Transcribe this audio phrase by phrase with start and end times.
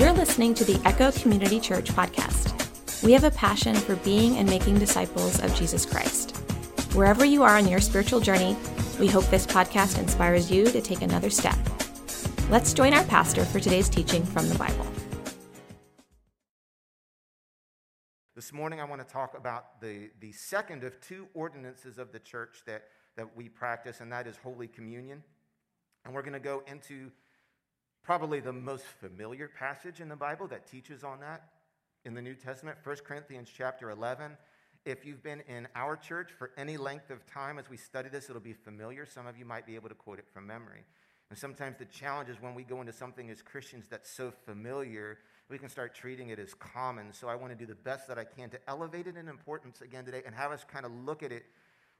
[0.00, 3.02] You're listening to the Echo Community Church podcast.
[3.02, 6.34] We have a passion for being and making disciples of Jesus Christ.
[6.94, 8.56] Wherever you are on your spiritual journey,
[8.98, 11.54] we hope this podcast inspires you to take another step.
[12.48, 14.86] Let's join our pastor for today's teaching from the Bible.
[18.34, 22.20] This morning, I want to talk about the, the second of two ordinances of the
[22.20, 22.84] church that,
[23.16, 25.22] that we practice, and that is Holy Communion.
[26.06, 27.10] And we're going to go into
[28.02, 31.48] probably the most familiar passage in the Bible that teaches on that
[32.04, 34.36] in the New Testament, 1 Corinthians chapter 11.
[34.86, 38.30] If you've been in our church for any length of time as we study this,
[38.30, 39.04] it'll be familiar.
[39.04, 40.84] Some of you might be able to quote it from memory.
[41.28, 45.18] And sometimes the challenge is when we go into something as Christians that's so familiar,
[45.48, 47.12] we can start treating it as common.
[47.12, 49.82] So I want to do the best that I can to elevate it in importance
[49.82, 51.44] again today and have us kind of look at it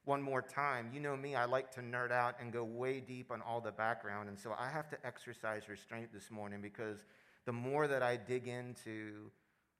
[0.05, 0.91] one more time.
[0.93, 3.73] You know me, I like to nerd out and go way deep on all the
[3.73, 4.29] background.
[4.29, 7.05] And so I have to exercise restraint this morning because
[7.45, 9.31] the more that I dig into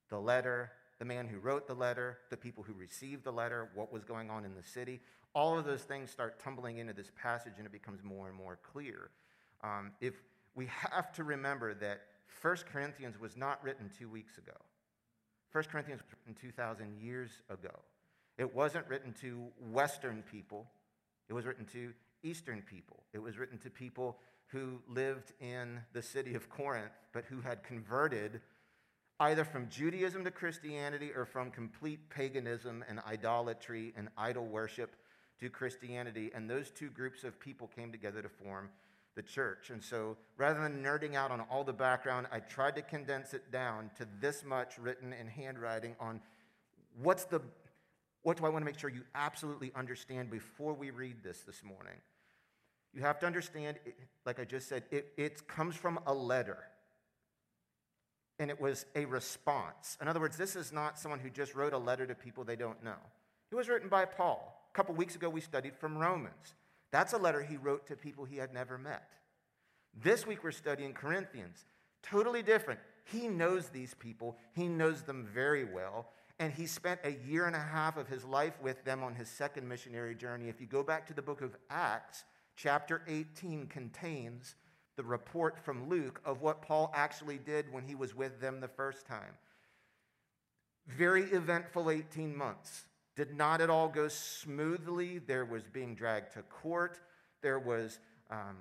[0.09, 3.93] the letter, the man who wrote the letter, the people who received the letter, what
[3.93, 5.01] was going on in the city,
[5.35, 8.59] all of those things start tumbling into this passage and it becomes more and more
[8.63, 9.11] clear.
[9.63, 10.15] Um, if
[10.55, 12.03] we have to remember that
[12.43, 14.57] 1 Corinthians was not written two weeks ago.
[15.53, 17.81] 1 Corinthians was written 2,000 years ago.
[18.41, 20.67] It wasn't written to Western people,
[21.29, 23.03] it was written to Eastern people.
[23.13, 27.63] It was written to people who lived in the city of Corinth, but who had
[27.63, 28.41] converted
[29.21, 34.97] either from Judaism to Christianity or from complete paganism and idolatry and idol worship
[35.39, 36.31] to Christianity.
[36.35, 38.71] And those two groups of people came together to form
[39.17, 39.69] the church.
[39.69, 43.53] And so rather than nerding out on all the background, I tried to condense it
[43.53, 46.23] down to this much written in handwriting on
[47.03, 47.43] what's the
[48.23, 51.63] what do I want to make sure you absolutely understand before we read this this
[51.65, 51.97] morning?
[52.93, 53.79] You have to understand,
[54.27, 56.59] like I just said, it, it comes from a letter.
[58.39, 59.97] And it was a response.
[60.01, 62.57] In other words, this is not someone who just wrote a letter to people they
[62.57, 62.97] don't know.
[63.51, 64.69] It was written by Paul.
[64.73, 66.55] A couple weeks ago, we studied from Romans.
[66.91, 69.09] That's a letter he wrote to people he had never met.
[70.03, 71.65] This week, we're studying Corinthians.
[72.03, 72.81] Totally different.
[73.05, 77.55] He knows these people, he knows them very well and he spent a year and
[77.55, 80.49] a half of his life with them on his second missionary journey.
[80.49, 82.25] If you go back to the book of Acts,
[82.57, 84.55] chapter 18 contains
[84.97, 88.69] the report from Luke of what Paul actually did when he was with them the
[88.69, 89.35] first time.
[90.89, 92.85] Very eventful 18 months.
[93.17, 95.19] Did not at all go smoothly.
[95.19, 97.01] There was being dragged to court.
[97.43, 97.99] There was
[98.31, 98.57] um,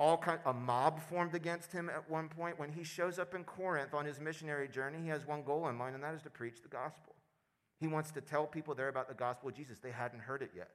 [0.00, 2.58] all kind, a mob formed against him at one point.
[2.58, 5.76] When he shows up in Corinth on his missionary journey, he has one goal in
[5.76, 7.14] mind, and that is to preach the gospel.
[7.78, 9.76] He wants to tell people there about the gospel of Jesus.
[9.82, 10.70] They hadn't heard it yet.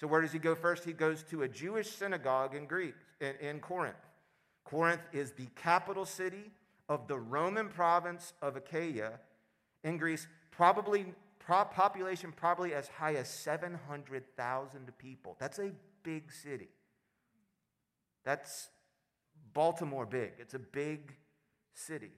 [0.00, 0.84] So where does he go first?
[0.84, 3.94] He goes to a Jewish synagogue in Greek, in, in Corinth.
[4.64, 6.50] Corinth is the capital city
[6.88, 9.20] of the Roman province of Achaia
[9.84, 11.06] in Greece, probably
[11.46, 15.36] population probably as high as 700,000 people.
[15.38, 16.68] That's a big city.
[18.24, 18.68] That's
[19.52, 20.32] Baltimore big.
[20.38, 21.14] It's a big
[21.74, 22.12] city.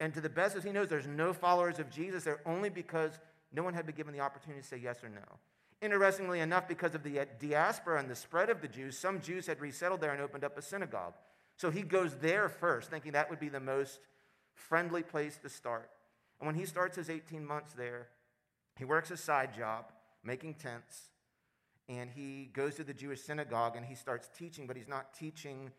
[0.00, 3.18] And to the best as he knows, there's no followers of Jesus there only because
[3.52, 5.24] no one had been given the opportunity to say yes or no.
[5.80, 9.46] Interestingly enough, because of the uh, diaspora and the spread of the Jews, some Jews
[9.46, 11.14] had resettled there and opened up a synagogue.
[11.56, 14.00] So he goes there first, thinking that would be the most
[14.54, 15.90] friendly place to start.
[16.40, 18.08] And when he starts his 18 months there,
[18.76, 19.86] he works a side job
[20.24, 21.10] making tents
[21.88, 25.70] and he goes to the Jewish synagogue and he starts teaching, but he's not teaching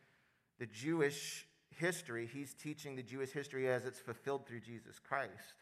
[0.58, 1.46] the Jewish
[1.78, 5.54] history, he's teaching the Jewish history as it's fulfilled through Jesus Christ.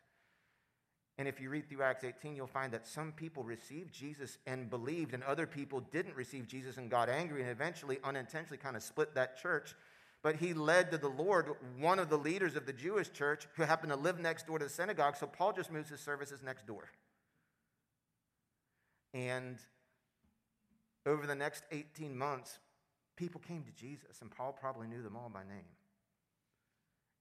[1.20, 4.70] And if you read through Acts 18, you'll find that some people received Jesus and
[4.70, 8.84] believed, and other people didn't receive Jesus and got angry and eventually unintentionally kind of
[8.84, 9.74] split that church.
[10.22, 13.64] But he led to the Lord one of the leaders of the Jewish church who
[13.64, 16.68] happened to live next door to the synagogue, so Paul just moves his services next
[16.68, 16.90] door.
[19.14, 19.58] And
[21.08, 22.60] over the next 18 months,
[23.16, 25.66] people came to Jesus, and Paul probably knew them all by name.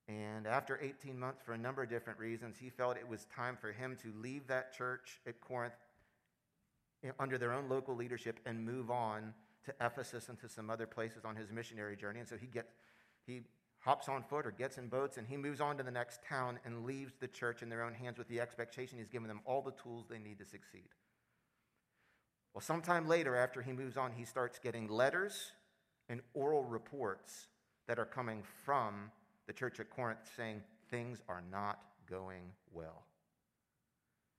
[0.09, 3.57] And after 18 months, for a number of different reasons, he felt it was time
[3.61, 5.75] for him to leave that church at Corinth
[7.03, 9.35] eh, under their own local leadership and move on
[9.65, 12.21] to Ephesus and to some other places on his missionary journey.
[12.21, 12.73] And so he gets,
[13.27, 13.43] he
[13.81, 16.61] hops on foot or gets in boats and he moves on to the next town
[16.65, 19.61] and leaves the church in their own hands with the expectation he's given them all
[19.61, 20.89] the tools they need to succeed.
[22.57, 25.53] Well, sometime later, after he moves on, he starts getting letters
[26.09, 27.49] and oral reports
[27.87, 29.11] that are coming from
[29.47, 33.03] the church at Corinth saying things are not going well.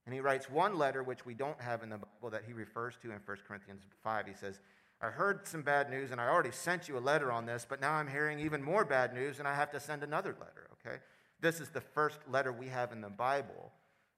[0.08, 2.96] And he writes one letter, which we don't have in the Bible, that he refers
[3.04, 4.25] to in 1 Corinthians 5.
[4.25, 4.62] He says,
[5.00, 7.80] I heard some bad news, and I already sent you a letter on this, but
[7.80, 10.98] now I'm hearing even more bad news, and I have to send another letter, okay?
[11.40, 13.72] This is the first letter we have in the Bible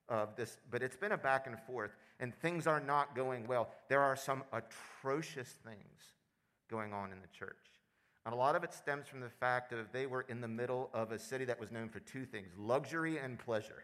[0.08, 3.70] of this, but it's been a back and forth, and things are not going well.
[3.88, 6.14] There are some atrocious things
[6.70, 7.56] going on in the church.
[8.26, 10.90] And a lot of it stems from the fact that they were in the middle
[10.94, 13.84] of a city that was known for two things luxury and pleasure.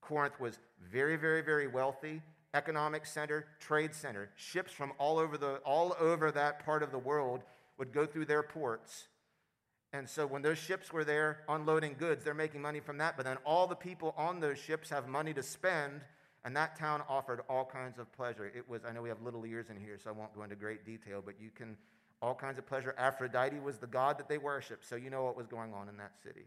[0.00, 0.58] Corinth was
[0.90, 2.22] very, very, very wealthy,
[2.54, 4.30] economic center, trade center.
[4.36, 7.42] Ships from all over, the, all over that part of the world
[7.78, 9.08] would go through their ports.
[9.92, 13.16] And so when those ships were there unloading goods, they're making money from that.
[13.16, 16.02] But then all the people on those ships have money to spend,
[16.46, 18.46] and that town offered all kinds of pleasure.
[18.46, 20.54] It was, I know we have little ears in here, so I won't go into
[20.54, 21.76] great detail, but you can,
[22.22, 22.94] all kinds of pleasure.
[22.96, 25.96] Aphrodite was the god that they worshiped, so you know what was going on in
[25.96, 26.46] that city.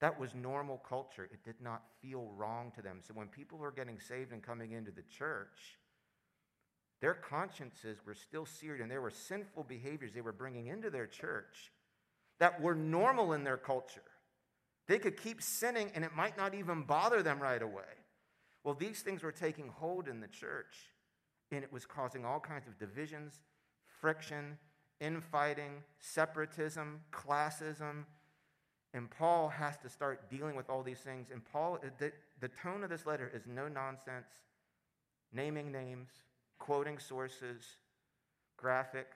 [0.00, 1.24] That was normal culture.
[1.24, 3.00] It did not feel wrong to them.
[3.02, 5.80] So when people were getting saved and coming into the church,
[7.00, 11.08] their consciences were still seared and there were sinful behaviors they were bringing into their
[11.08, 11.72] church
[12.38, 14.00] that were normal in their culture.
[14.86, 17.82] They could keep sinning and it might not even bother them right away.
[18.66, 20.90] Well, these things were taking hold in the church
[21.52, 23.34] and it was causing all kinds of divisions,
[24.00, 24.58] friction,
[25.00, 28.06] infighting, separatism, classism,
[28.92, 31.28] and Paul has to start dealing with all these things.
[31.30, 32.10] And Paul, uh, the,
[32.40, 34.26] the tone of this letter is no nonsense,
[35.32, 36.08] naming names,
[36.58, 37.62] quoting sources,
[38.56, 39.06] graphic,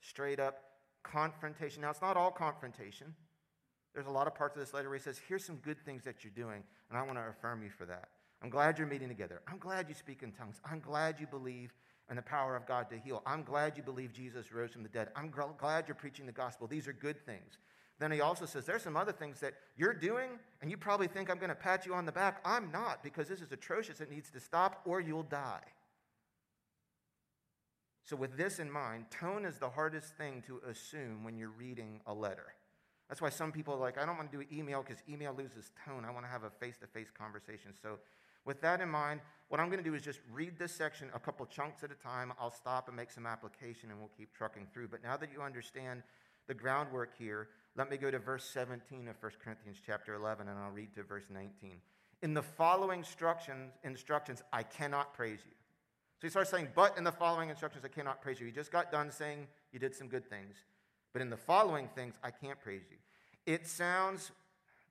[0.00, 0.62] straight up
[1.02, 1.82] confrontation.
[1.82, 3.14] Now, it's not all confrontation.
[3.96, 6.04] There's a lot of parts of this letter where he says, Here's some good things
[6.04, 8.10] that you're doing, and I want to affirm you for that.
[8.42, 9.40] I'm glad you're meeting together.
[9.48, 10.60] I'm glad you speak in tongues.
[10.70, 11.72] I'm glad you believe
[12.10, 13.22] in the power of God to heal.
[13.24, 15.08] I'm glad you believe Jesus rose from the dead.
[15.16, 16.66] I'm glad you're preaching the gospel.
[16.66, 17.56] These are good things.
[17.98, 20.28] Then he also says, There's some other things that you're doing,
[20.60, 22.42] and you probably think I'm going to pat you on the back.
[22.44, 24.02] I'm not, because this is atrocious.
[24.02, 25.64] It needs to stop, or you'll die.
[28.04, 32.02] So, with this in mind, tone is the hardest thing to assume when you're reading
[32.06, 32.52] a letter.
[33.08, 35.70] That's why some people are like, I don't want to do email because email loses
[35.84, 36.04] tone.
[36.04, 37.72] I want to have a face to face conversation.
[37.80, 37.98] So,
[38.44, 41.18] with that in mind, what I'm going to do is just read this section a
[41.18, 42.32] couple chunks at a time.
[42.40, 44.86] I'll stop and make some application and we'll keep trucking through.
[44.88, 46.02] But now that you understand
[46.46, 50.58] the groundwork here, let me go to verse 17 of 1 Corinthians chapter 11, and
[50.58, 51.72] I'll read to verse 19.
[52.22, 55.52] In the following instructions, instructions, I cannot praise you.
[56.20, 58.46] So he starts saying, But in the following instructions, I cannot praise you.
[58.46, 60.56] He just got done saying you did some good things.
[61.16, 62.98] But in the following things, I can't praise you.
[63.50, 64.32] It sounds,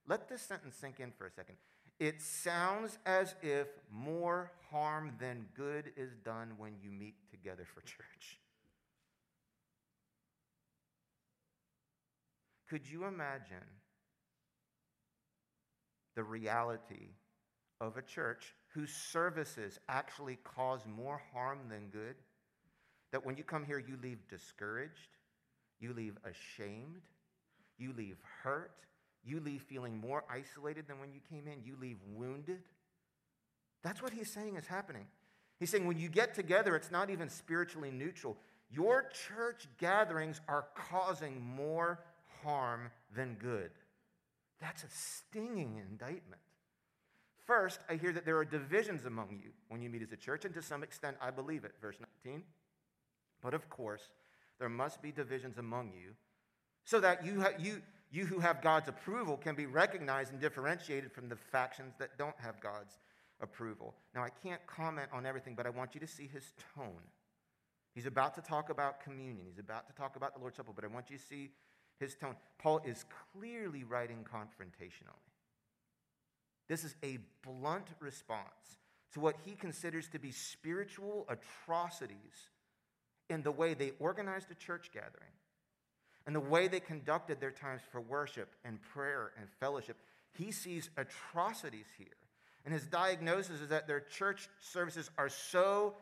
[0.07, 1.53] let this sentence sink in for a second.
[1.99, 7.81] It sounds as if more harm than good is done when you meet together for
[7.81, 8.39] church.
[12.71, 13.69] Could you imagine
[16.15, 17.09] the reality
[17.79, 22.15] of a church whose services actually cause more harm than good?
[23.11, 25.09] That when you come here, you leave discouraged,
[25.79, 27.01] you leave ashamed,
[27.77, 28.71] you leave hurt,
[29.23, 32.61] you leave feeling more isolated than when you came in, you leave wounded.
[33.83, 35.05] That's what he's saying is happening.
[35.59, 38.37] He's saying when you get together, it's not even spiritually neutral.
[38.69, 41.99] Your church gatherings are causing more
[42.43, 43.71] harm than good.
[44.59, 46.41] That's a stinging indictment.
[47.45, 50.45] First, I hear that there are divisions among you when you meet as a church,
[50.45, 51.73] and to some extent, I believe it.
[51.79, 52.43] Verse 19.
[53.41, 54.09] But of course,
[54.59, 56.13] there must be divisions among you
[56.83, 57.81] so that you, ha- you,
[58.11, 62.35] you who have God's approval can be recognized and differentiated from the factions that don't
[62.37, 62.99] have God's
[63.41, 63.95] approval.
[64.13, 67.03] Now, I can't comment on everything, but I want you to see his tone.
[67.93, 70.83] He's about to talk about communion, he's about to talk about the Lord's Supper, but
[70.83, 71.51] I want you to see
[71.99, 72.35] his tone.
[72.59, 75.31] Paul is clearly writing confrontationally.
[76.67, 78.79] This is a blunt response
[79.13, 82.49] to what he considers to be spiritual atrocities
[83.29, 85.31] in the way they organized a church gathering
[86.25, 89.97] and the way they conducted their times for worship and prayer and fellowship.
[90.33, 92.07] He sees atrocities here.
[92.65, 95.93] And his diagnosis is that their church services are so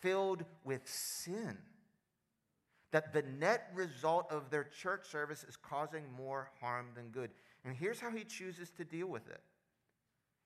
[0.00, 1.56] filled with sin
[2.92, 7.30] that the net result of their church service is causing more harm than good.
[7.64, 9.40] And here's how he chooses to deal with it.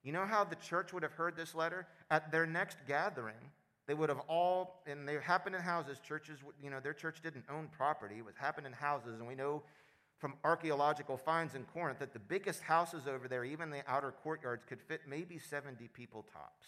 [0.02, 1.86] You know how the church would have heard this letter?
[2.10, 3.50] At their next gathering,
[3.86, 5.98] they would have all, and they happened in houses.
[5.98, 9.18] Churches, you know, their church didn't own property, it was happened in houses.
[9.18, 9.62] And we know
[10.18, 14.64] from archaeological finds in Corinth that the biggest houses over there, even the outer courtyards,
[14.66, 16.66] could fit maybe 70 people tops.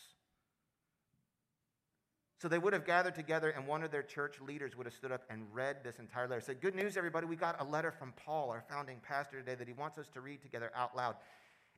[2.38, 5.10] So they would have gathered together, and one of their church leaders would have stood
[5.10, 6.42] up and read this entire letter.
[6.42, 7.26] Said, Good news, everybody.
[7.26, 10.20] We got a letter from Paul, our founding pastor, today that he wants us to
[10.20, 11.16] read together out loud.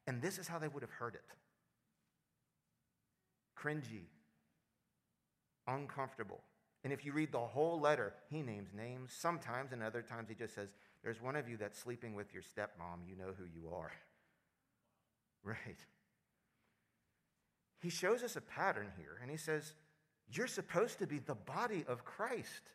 [0.09, 1.23] And this is how they would have heard it
[3.59, 4.07] cringy,
[5.68, 6.40] uncomfortable.
[6.82, 10.34] And if you read the whole letter, he names names sometimes, and other times he
[10.34, 10.68] just says,
[11.02, 13.08] there's one of you that's sleeping with your stepmom.
[13.08, 13.92] You know who you are.
[15.44, 15.78] Right.
[17.80, 19.72] He shows us a pattern here, and he says,
[20.30, 22.72] You're supposed to be the body of Christ.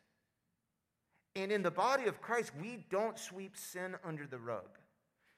[1.36, 4.78] And in the body of Christ, we don't sweep sin under the rug.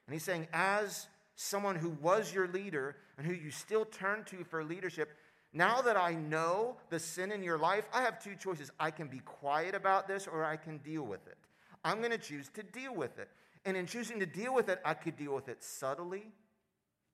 [0.07, 4.45] And he's saying, as someone who was your leader and who you still turn to
[4.45, 5.09] for leadership,
[5.53, 8.71] now that I know the sin in your life, I have two choices.
[8.79, 11.37] I can be quiet about this or I can deal with it.
[11.83, 13.29] I'm going to choose to deal with it.
[13.65, 16.31] And in choosing to deal with it, I could deal with it subtly,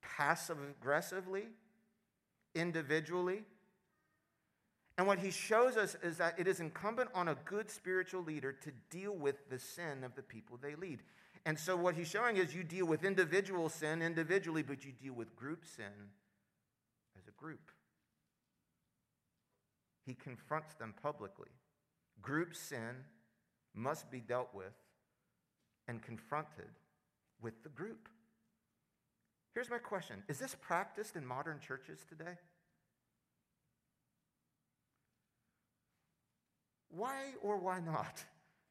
[0.01, 1.45] passive aggressively,
[2.55, 3.43] individually.
[4.97, 8.51] And what he shows us is that it is incumbent on a good spiritual leader
[8.51, 10.99] to deal with the sin of the people they lead.
[11.45, 15.13] And so, what he's showing is you deal with individual sin individually, but you deal
[15.13, 16.11] with group sin
[17.17, 17.71] as a group.
[20.05, 21.49] He confronts them publicly.
[22.21, 23.05] Group sin
[23.73, 24.73] must be dealt with
[25.87, 26.69] and confronted
[27.41, 28.09] with the group.
[29.53, 32.37] Here's my question Is this practiced in modern churches today?
[36.89, 38.23] Why or why not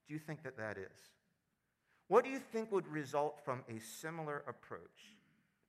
[0.06, 1.10] do you think that that is?
[2.08, 5.16] What do you think would result from a similar approach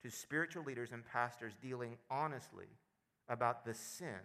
[0.04, 2.68] to spiritual leaders and pastors dealing honestly
[3.30, 4.20] about the sin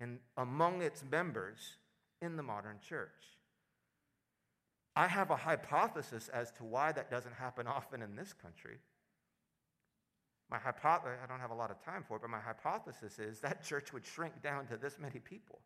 [0.00, 1.76] in, among its members
[2.20, 3.10] in the modern church?
[4.94, 8.78] I have a hypothesis as to why that doesn't happen often in this country.
[10.50, 13.40] My hypothesis, I don't have a lot of time for it, but my hypothesis is
[13.40, 15.60] that church would shrink down to this many people.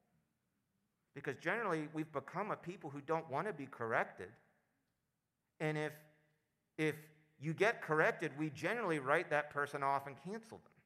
[1.14, 4.28] Because generally, we've become a people who don't want to be corrected.
[5.58, 5.92] And if,
[6.78, 6.94] if
[7.40, 10.79] you get corrected, we generally write that person off and cancel them.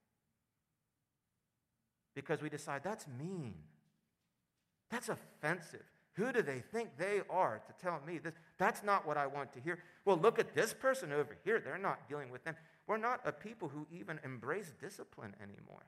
[2.15, 3.55] Because we decide that's mean.
[4.91, 5.85] That's offensive.
[6.15, 8.35] Who do they think they are to tell me this?
[8.57, 9.81] That's not what I want to hear.
[10.05, 11.59] Well, look at this person over here.
[11.59, 12.55] They're not dealing with them.
[12.87, 15.85] We're not a people who even embrace discipline anymore.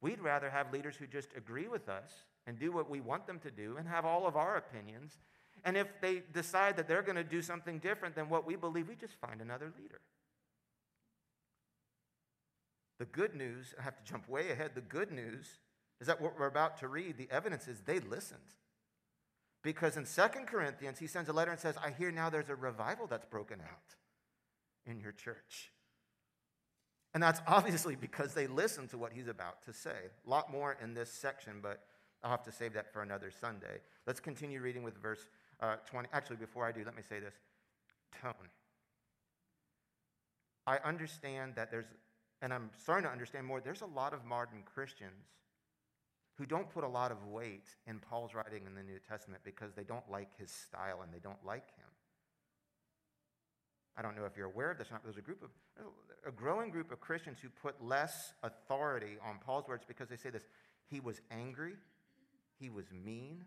[0.00, 2.10] We'd rather have leaders who just agree with us
[2.46, 5.18] and do what we want them to do and have all of our opinions.
[5.64, 8.88] And if they decide that they're going to do something different than what we believe,
[8.88, 10.00] we just find another leader.
[13.00, 14.72] The good news, I have to jump way ahead.
[14.74, 15.58] The good news
[16.02, 18.40] is that what we're about to read, the evidence is they listened.
[19.62, 22.54] Because in Second Corinthians, he sends a letter and says, I hear now there's a
[22.54, 23.96] revival that's broken out
[24.84, 25.72] in your church.
[27.14, 29.96] And that's obviously because they listened to what he's about to say.
[30.26, 31.80] A lot more in this section, but
[32.22, 33.80] I'll have to save that for another Sunday.
[34.06, 35.26] Let's continue reading with verse
[35.60, 36.10] uh, 20.
[36.12, 37.34] Actually, before I do, let me say this
[38.20, 38.34] tone.
[40.66, 41.86] I understand that there's,
[42.42, 45.26] and I'm starting to understand more, there's a lot of modern Christians
[46.36, 49.74] who don't put a lot of weight in Paul's writing in the New Testament because
[49.74, 51.86] they don't like his style and they don't like him.
[53.96, 55.50] I don't know if you're aware of this or not, but there's a group of
[56.26, 60.30] a growing group of Christians who put less authority on Paul's words because they say
[60.30, 60.46] this:
[60.86, 61.74] he was angry,
[62.58, 63.44] he was mean,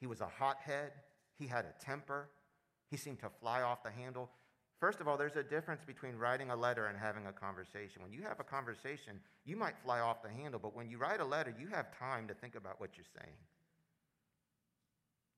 [0.00, 0.92] he was a hothead,
[1.38, 2.28] he had a temper,
[2.90, 4.30] he seemed to fly off the handle.
[4.80, 8.00] First of all, there's a difference between writing a letter and having a conversation.
[8.02, 11.20] When you have a conversation, you might fly off the handle, but when you write
[11.20, 13.36] a letter, you have time to think about what you're saying.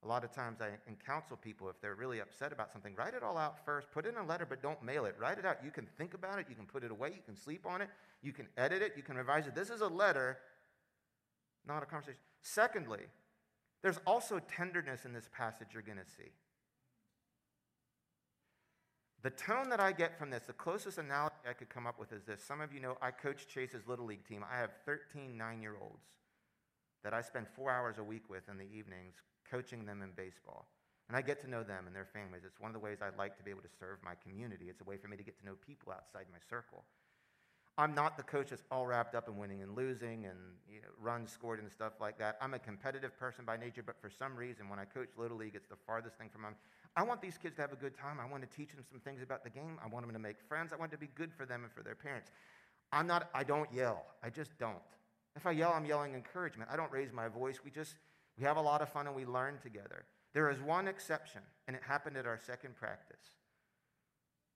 [0.05, 0.71] A lot of times I
[1.05, 4.17] counsel people if they're really upset about something, write it all out first, put in
[4.17, 5.17] a letter, but don't mail it.
[5.19, 5.59] Write it out.
[5.65, 7.89] You can think about it, you can put it away, you can sleep on it,
[8.21, 9.55] you can edit it, you can revise it.
[9.55, 10.39] This is a letter,
[11.67, 12.19] not a conversation.
[12.41, 13.03] Secondly,
[13.83, 16.31] there's also tenderness in this passage you're going to see.
[19.23, 22.13] The tone that I get from this, the closest analogy I could come up with
[22.13, 22.43] is this.
[22.43, 24.45] Some of you know I coach Chase's Little League team.
[24.51, 26.07] I have 13 nine year olds
[27.05, 29.15] that I spend four hours a week with in the evenings
[29.49, 30.67] coaching them in baseball.
[31.09, 32.43] And I get to know them and their families.
[32.45, 34.67] It's one of the ways I like to be able to serve my community.
[34.69, 36.85] It's a way for me to get to know people outside my circle.
[37.79, 40.39] I'm not the coach that's all wrapped up in winning and losing and
[40.69, 42.37] you know, runs scored and stuff like that.
[42.41, 45.55] I'm a competitive person by nature, but for some reason, when I coach Little League,
[45.55, 46.55] it's the farthest thing from them.
[46.97, 48.19] I want these kids to have a good time.
[48.21, 49.79] I want to teach them some things about the game.
[49.83, 50.73] I want them to make friends.
[50.73, 52.31] I want it to be good for them and for their parents.
[52.93, 54.05] I'm not, I don't yell.
[54.23, 54.77] I just don't.
[55.35, 56.69] If I yell, I'm yelling encouragement.
[56.71, 57.61] I don't raise my voice.
[57.65, 57.97] We just,
[58.39, 60.05] we have a lot of fun and we learn together.
[60.35, 63.37] There is one exception, and it happened at our second practice.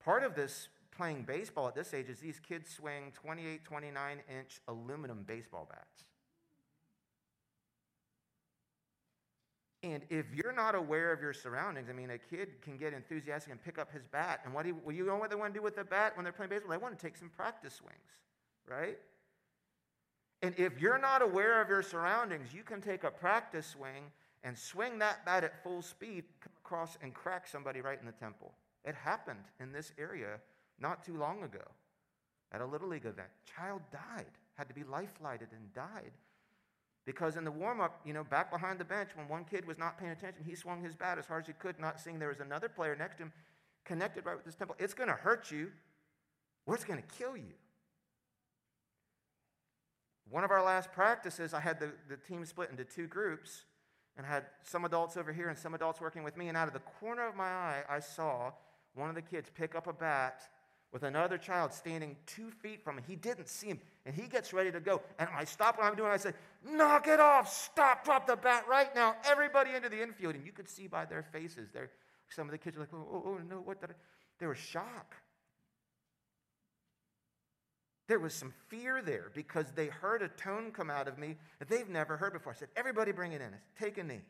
[0.03, 4.61] Part of this playing baseball at this age is these kids swing 28, 29 inch
[4.69, 6.05] aluminum baseball bats.
[9.93, 13.53] And if you're not aware of your surroundings, I mean, a kid can get enthusiastic
[13.53, 14.41] and pick up his bat.
[14.45, 16.25] And what do you, you know what they want to do with the bat when
[16.25, 16.71] they're playing baseball?
[16.71, 17.95] They want to take some practice swings,
[18.69, 18.99] right?
[20.43, 24.11] And if you're not aware of your surroundings, you can take a practice swing
[24.43, 28.13] and swing that bat at full speed, come across and crack somebody right in the
[28.13, 28.55] temple.
[28.85, 30.41] It happened in this area
[30.81, 31.65] not too long ago
[32.53, 33.29] at a Little League event.
[33.57, 36.13] Child died, had to be life flighted and died.
[37.07, 39.79] Because in the warm up, you know, back behind the bench, when one kid was
[39.79, 42.29] not paying attention, he swung his bat as hard as he could, not seeing there
[42.29, 43.33] was another player next to him
[43.85, 44.75] connected right with this temple.
[44.81, 45.71] It's going to hurt you,
[46.67, 47.55] or it's going to kill you.
[50.29, 53.65] One of our last practices, I had the, the team split into two groups
[54.17, 56.49] and had some adults over here and some adults working with me.
[56.49, 58.51] And out of the corner of my eye, I saw
[58.95, 60.43] one of the kids pick up a bat
[60.97, 63.05] with another child standing two feet from him.
[63.07, 65.03] He didn't see him, and he gets ready to go.
[65.19, 66.11] And I stop what I'm doing.
[66.11, 66.33] I said,
[66.67, 67.53] Knock it off.
[67.53, 68.03] Stop.
[68.07, 69.15] Drop the bat right now.
[69.27, 70.37] Everybody into the infield.
[70.37, 71.91] And you could see by their faces, there,
[72.31, 73.93] some of the kids were like, Oh, oh, oh no, what did I?
[74.39, 75.13] They were shocked.
[78.09, 81.69] There was some fear there because they heard a tone come out of me that
[81.69, 82.53] they've never heard before.
[82.53, 83.51] I said, Everybody bring it in.
[83.79, 84.23] Take a knee.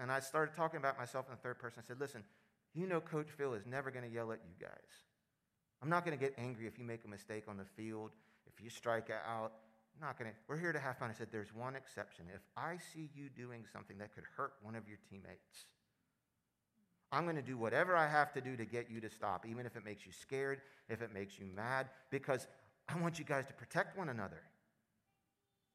[0.00, 1.82] And I started talking about myself in the third person.
[1.84, 2.22] I said, Listen,
[2.72, 5.02] you know Coach Phil is never going to yell at you guys.
[5.84, 8.12] I'm not going to get angry if you make a mistake on the field,
[8.46, 9.52] if you strike out.
[9.94, 10.36] I'm not going to.
[10.48, 11.10] We're here to have fun.
[11.10, 12.24] I said, There's one exception.
[12.34, 15.66] If I see you doing something that could hurt one of your teammates,
[17.12, 19.66] I'm going to do whatever I have to do to get you to stop, even
[19.66, 22.46] if it makes you scared, if it makes you mad, because
[22.88, 24.40] I want you guys to protect one another.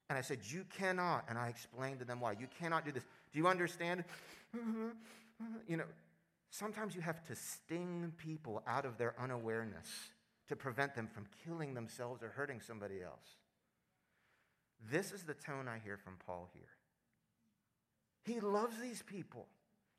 [0.10, 1.26] And I said, You cannot.
[1.30, 2.32] And I explained to them why.
[2.32, 3.04] You cannot do this.
[3.32, 4.04] Do you understand?
[5.68, 5.86] you know,
[6.50, 9.88] sometimes you have to sting people out of their unawareness
[10.48, 13.38] to prevent them from killing themselves or hurting somebody else.
[14.92, 16.64] This is the tone I hear from Paul here.
[18.24, 19.48] He loves these people.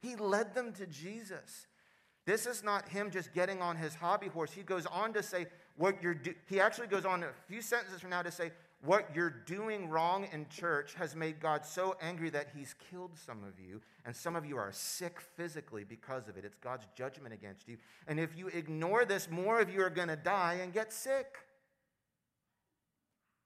[0.00, 1.66] He led them to Jesus.
[2.26, 4.52] This is not him just getting on his hobby horse.
[4.52, 8.00] He goes on to say, what you're do- he actually goes on a few sentences
[8.00, 12.30] from now to say, what you're doing wrong in church has made God so angry
[12.30, 16.36] that he's killed some of you, and some of you are sick physically because of
[16.36, 16.44] it.
[16.44, 17.76] It's God's judgment against you.
[18.06, 21.36] And if you ignore this, more of you are going to die and get sick.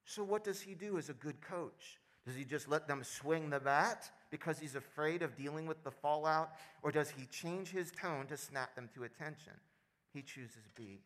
[0.04, 1.98] So, what does he do as a good coach?
[2.26, 4.10] Does he just let them swing the bat?
[4.34, 6.54] because he's afraid of dealing with the fallout?
[6.82, 9.52] Or does he change his tone to snap them to attention?
[10.12, 10.98] He chooses B.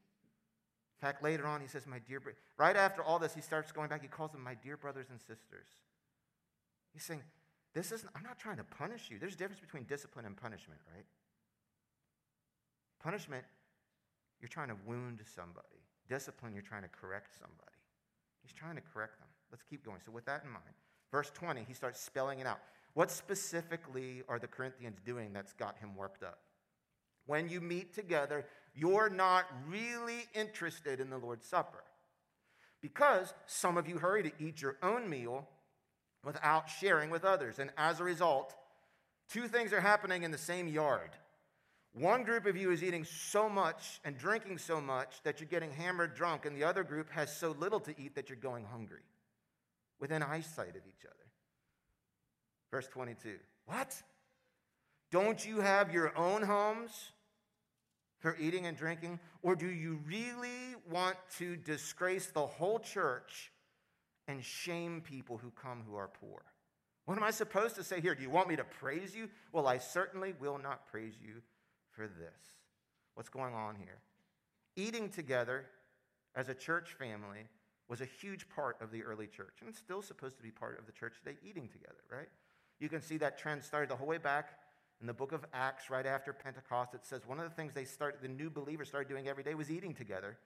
[1.01, 2.33] In fact, later on, he says, My dear, bro-.
[2.57, 4.03] right after all this, he starts going back.
[4.03, 5.69] He calls them my dear brothers and sisters.
[6.93, 7.23] He's saying,
[7.73, 9.19] This isn't, I'm not trying to punish you.
[9.19, 11.05] There's a difference between discipline and punishment, right?
[13.01, 13.45] Punishment,
[14.41, 15.87] you're trying to wound somebody.
[16.09, 17.79] Discipline, you're trying to correct somebody.
[18.43, 19.29] He's trying to correct them.
[19.53, 19.99] Let's keep going.
[20.05, 20.75] So, with that in mind,
[21.13, 22.59] verse 20, he starts spelling it out.
[22.95, 26.41] What specifically are the Corinthians doing that's got him worked up?
[27.29, 31.85] When you meet together, you're not really interested in the Lord's Supper.
[32.81, 35.47] Because some of you hurry to eat your own meal
[36.25, 37.59] without sharing with others.
[37.59, 38.55] And as a result,
[39.29, 41.11] two things are happening in the same yard.
[41.93, 45.71] One group of you is eating so much and drinking so much that you're getting
[45.71, 49.05] hammered drunk, and the other group has so little to eat that you're going hungry
[50.01, 51.15] within eyesight of each other.
[52.71, 53.35] Verse 22.
[53.67, 54.03] What?
[55.11, 57.13] Don't you have your own homes
[58.19, 59.21] for eating and drinking?
[59.43, 63.53] Or do you really want to disgrace the whole church
[64.27, 66.43] and shame people who come who are poor?
[67.07, 68.15] What am I supposed to say here?
[68.15, 69.29] Do you want me to praise you?
[69.53, 71.41] Well, I certainly will not praise you
[71.91, 72.57] for this.
[73.15, 73.99] What's going on here?
[74.77, 75.65] Eating together
[76.37, 77.49] as a church family
[77.89, 80.79] was a huge part of the early church, and it's still supposed to be part
[80.79, 82.29] of the church today, eating together, right?
[82.79, 84.59] You can see that trend started the whole way back
[85.01, 86.95] in the book of Acts, right after Pentecost.
[86.95, 89.55] It says one of the things they started, the new believers started doing every day
[89.55, 90.37] was eating together,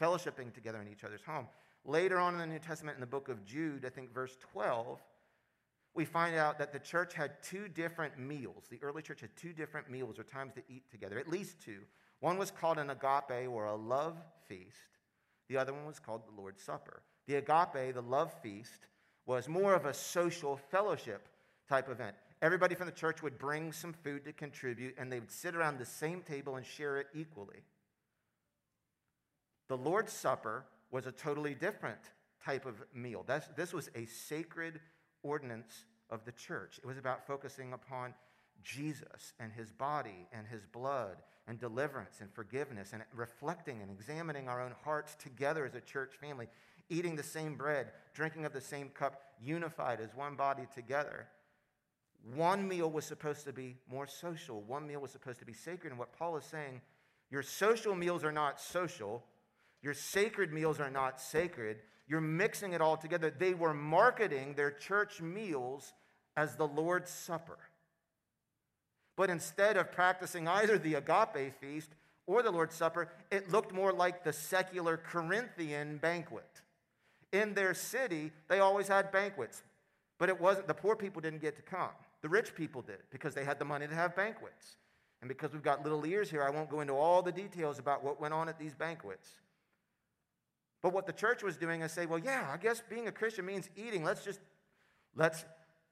[0.00, 1.46] fellowshipping together in each other's home.
[1.84, 5.00] Later on in the New Testament, in the book of Jude, I think verse 12,
[5.94, 8.64] we find out that the church had two different meals.
[8.70, 11.80] The early church had two different meals or times to eat together, at least two.
[12.20, 14.16] One was called an agape or a love
[14.48, 14.98] feast,
[15.48, 17.02] the other one was called the Lord's Supper.
[17.26, 18.86] The agape, the love feast,
[19.26, 21.28] was more of a social fellowship
[21.68, 22.16] type event.
[22.40, 25.78] Everybody from the church would bring some food to contribute, and they would sit around
[25.78, 27.62] the same table and share it equally.
[29.68, 31.98] The Lord's Supper was a totally different
[32.44, 33.24] type of meal.
[33.26, 34.80] That's, this was a sacred
[35.22, 36.78] ordinance of the church.
[36.78, 38.14] It was about focusing upon
[38.62, 44.48] Jesus and his body and his blood and deliverance and forgiveness and reflecting and examining
[44.48, 46.46] our own hearts together as a church family,
[46.88, 51.26] eating the same bread, drinking of the same cup, unified as one body together.
[52.34, 55.90] One meal was supposed to be more social, one meal was supposed to be sacred.
[55.90, 56.80] And what Paul is saying,
[57.30, 59.24] your social meals are not social,
[59.82, 61.78] your sacred meals are not sacred.
[62.08, 63.30] You're mixing it all together.
[63.30, 65.92] They were marketing their church meals
[66.36, 67.58] as the Lord's Supper.
[69.16, 71.90] But instead of practicing either the agape feast
[72.26, 76.62] or the Lord's Supper, it looked more like the secular Corinthian banquet.
[77.32, 79.62] In their city, they always had banquets,
[80.18, 81.90] but it wasn't, the poor people didn't get to come.
[82.22, 84.76] The rich people did because they had the money to have banquets.
[85.20, 88.04] And because we've got little ears here, I won't go into all the details about
[88.04, 89.28] what went on at these banquets.
[90.80, 93.44] But what the church was doing is say, well, yeah, I guess being a Christian
[93.44, 94.04] means eating.
[94.04, 94.40] Let's just,
[95.16, 95.44] let's,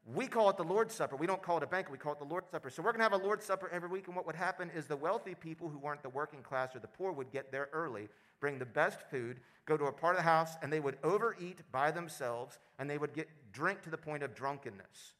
[0.05, 1.17] we call it the Lord's Supper.
[1.17, 2.71] We don't call it a banquet, we call it the Lord's Supper.
[2.71, 4.07] So we're going to have a Lord's Supper every week.
[4.07, 6.87] And what would happen is the wealthy people who weren't the working class or the
[6.87, 8.09] poor would get there early,
[8.39, 11.62] bring the best food, go to a part of the house, and they would overeat
[11.73, 15.15] by themselves, and they would get drink to the point of drunkenness.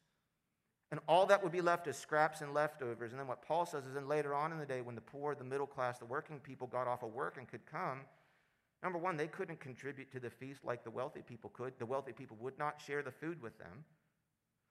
[0.93, 3.11] And all that would be left is scraps and leftovers.
[3.11, 5.35] And then what Paul says is then later on in the day, when the poor,
[5.35, 8.03] the middle class, the working people got off of work and could come,
[8.83, 11.73] number one, they couldn't contribute to the feast like the wealthy people could.
[11.79, 13.85] The wealthy people would not share the food with them.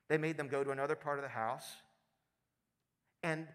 [0.08, 1.70] They made them go to another part of the house.
[3.22, 3.48] And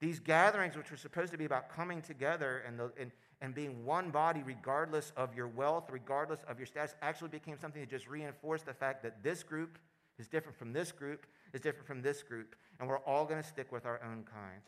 [0.00, 3.84] these gatherings, which were supposed to be about coming together and, the, and, and being
[3.84, 8.06] one body, regardless of your wealth, regardless of your status, actually became something that just
[8.08, 9.78] reinforced the fact that this group
[10.18, 11.26] is different from this group,
[11.56, 14.62] is different from this group, and we're all going to stick with our own kind.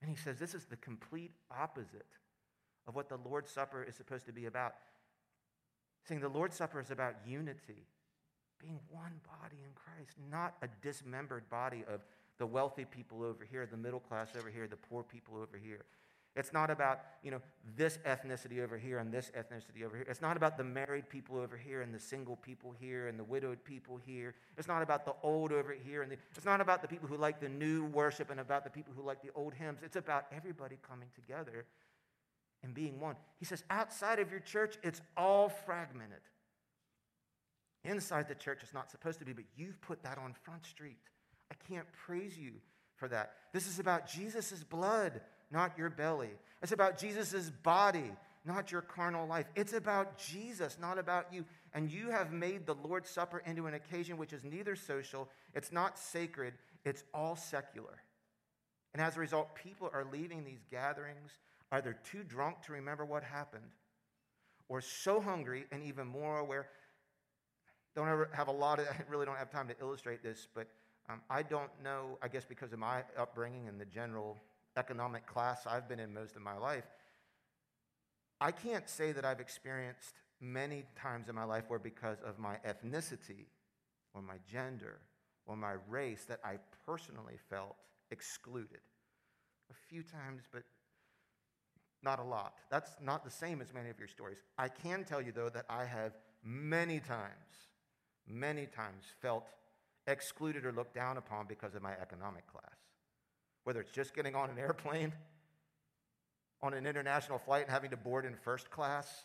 [0.00, 2.06] And he says this is the complete opposite
[2.86, 4.74] of what the Lord's Supper is supposed to be about.
[6.08, 7.86] Saying the Lord's Supper is about unity,
[8.60, 12.00] being one body in Christ, not a dismembered body of
[12.38, 15.84] the wealthy people over here, the middle class over here, the poor people over here.
[16.34, 17.42] It's not about, you know,
[17.76, 20.06] this ethnicity over here and this ethnicity over here.
[20.08, 23.24] It's not about the married people over here and the single people here and the
[23.24, 24.34] widowed people here.
[24.56, 27.18] It's not about the old over here and the, it's not about the people who
[27.18, 29.80] like the new worship and about the people who like the old hymns.
[29.82, 31.66] It's about everybody coming together
[32.62, 33.16] and being one.
[33.38, 36.20] He says, outside of your church, it's all fragmented.
[37.84, 40.96] Inside the church, it's not supposed to be, but you've put that on Front Street.
[41.50, 42.52] I can't praise you
[42.96, 43.32] for that.
[43.52, 45.20] This is about Jesus' blood
[45.52, 46.30] not your belly.
[46.62, 48.10] It's about Jesus' body,
[48.44, 49.46] not your carnal life.
[49.54, 51.44] It's about Jesus, not about you.
[51.74, 55.72] And you have made the Lord's Supper into an occasion which is neither social, it's
[55.72, 58.02] not sacred, it's all secular.
[58.94, 61.32] And as a result, people are leaving these gatherings
[61.70, 63.70] either too drunk to remember what happened
[64.68, 66.68] or so hungry and even more aware.
[67.94, 70.66] Don't ever have a lot of, I really don't have time to illustrate this, but
[71.08, 74.38] um, I don't know, I guess because of my upbringing and the general
[74.76, 76.84] economic class I've been in most of my life,
[78.40, 82.56] I can't say that I've experienced many times in my life where because of my
[82.66, 83.46] ethnicity
[84.14, 84.98] or my gender
[85.46, 87.76] or my race that I personally felt
[88.10, 88.80] excluded.
[89.70, 90.64] A few times, but
[92.02, 92.54] not a lot.
[92.70, 94.38] That's not the same as many of your stories.
[94.58, 96.12] I can tell you, though, that I have
[96.44, 97.70] many times,
[98.26, 99.46] many times felt
[100.08, 102.81] excluded or looked down upon because of my economic class
[103.64, 105.12] whether it's just getting on an airplane,
[106.62, 109.24] on an international flight, and having to board in first class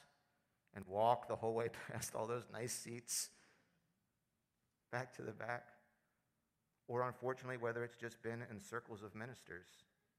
[0.75, 3.29] and walk the whole way past all those nice seats
[4.91, 5.67] back to the back.
[6.87, 9.67] Or unfortunately, whether it's just been in circles of ministers,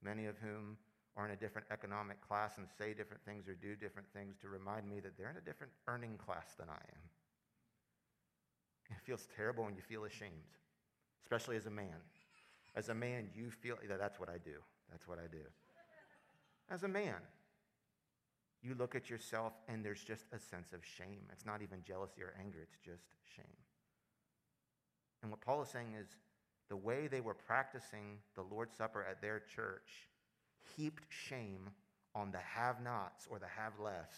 [0.03, 0.77] many of whom
[1.17, 4.49] are in a different economic class and say different things or do different things to
[4.49, 7.03] remind me that they're in a different earning class than I am.
[8.91, 10.57] It feels terrible and you feel ashamed,
[11.25, 11.97] especially as a man.
[12.77, 14.59] As a man, you feel that that's what I do.
[14.91, 15.43] That's what I do.
[16.71, 17.17] As a man,
[18.63, 21.23] you look at yourself and there's just a sense of shame.
[21.33, 23.05] It's not even jealousy or anger, it's just
[23.37, 23.45] shame.
[25.23, 26.09] And what Paul is saying is
[26.69, 30.09] the way they were practicing the Lord's Supper at their church
[30.77, 31.71] heaped shame
[32.15, 34.13] on the have nots or the have less.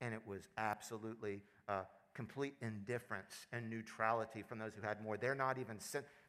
[0.00, 1.82] And it was absolutely uh,
[2.14, 5.16] complete indifference and neutrality from those who had more.
[5.16, 5.78] They're not even,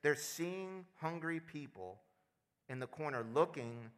[0.02, 2.00] they're seeing hungry people
[2.70, 3.90] in the corner looking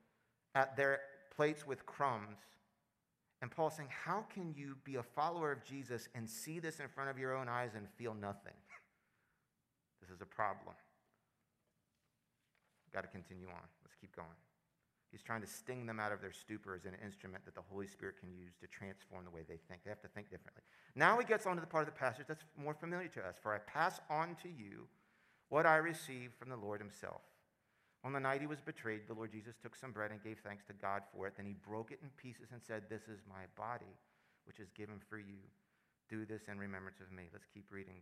[0.56, 1.02] at their
[1.36, 2.38] plates with crumbs.
[3.41, 6.88] And Paul saying, How can you be a follower of Jesus and see this in
[6.88, 8.54] front of your own eyes and feel nothing?
[10.02, 10.76] this is a problem.
[12.93, 13.67] Got to continue on.
[13.84, 14.28] Let's keep going.
[15.13, 17.86] He's trying to sting them out of their stupor as an instrument that the Holy
[17.86, 19.86] Spirit can use to transform the way they think.
[19.86, 20.63] They have to think differently.
[20.95, 23.36] Now he gets on to the part of the passage that's more familiar to us.
[23.38, 24.89] For I pass on to you
[25.49, 27.21] what I received from the Lord himself.
[28.04, 30.65] On the night he was betrayed, the Lord Jesus took some bread and gave thanks
[30.65, 31.34] to God for it.
[31.38, 33.93] Then he broke it in pieces and said, This is my body,
[34.47, 35.45] which is given for you.
[36.10, 37.30] Do this in remembrance of me.
[37.32, 38.02] Let's keep reading.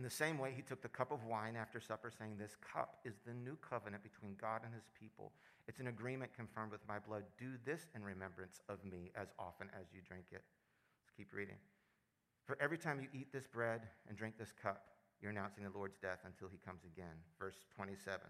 [0.00, 3.00] In the same way, he took the cup of wine after supper, saying, This cup
[3.04, 5.30] is the new covenant between God and his people.
[5.68, 7.24] It's an agreement confirmed with my blood.
[7.38, 10.40] Do this in remembrance of me as often as you drink it.
[10.40, 11.56] Let's keep reading.
[12.46, 14.84] For every time you eat this bread and drink this cup,
[15.20, 17.20] you're announcing the Lord's death until he comes again.
[17.38, 18.20] Verse 27.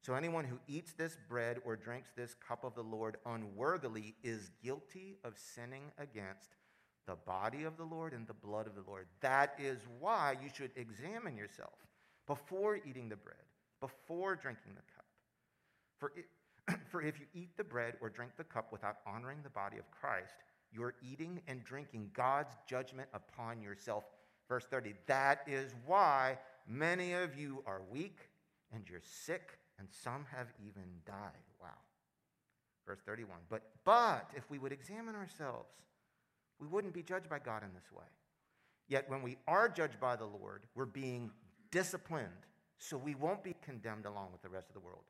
[0.00, 4.48] So anyone who eats this bread or drinks this cup of the Lord unworthily is
[4.64, 6.56] guilty of sinning against
[7.06, 9.06] the body of the Lord and the blood of the Lord.
[9.20, 11.74] That is why you should examine yourself
[12.26, 13.36] before eating the bread,
[13.80, 15.04] before drinking the cup.
[15.98, 19.50] For, it, for if you eat the bread or drink the cup without honoring the
[19.50, 20.34] body of Christ,
[20.72, 24.04] you're eating and drinking God's judgment upon yourself.
[24.48, 26.38] Verse 30 That is why
[26.68, 28.18] many of you are weak
[28.72, 31.44] and you're sick, and some have even died.
[31.62, 31.68] Wow.
[32.86, 35.70] Verse 31 But, but if we would examine ourselves,
[36.60, 38.04] we wouldn't be judged by God in this way.
[38.88, 41.30] Yet when we are judged by the Lord, we're being
[41.70, 42.46] disciplined
[42.78, 45.04] so we won't be condemned along with the rest of the world.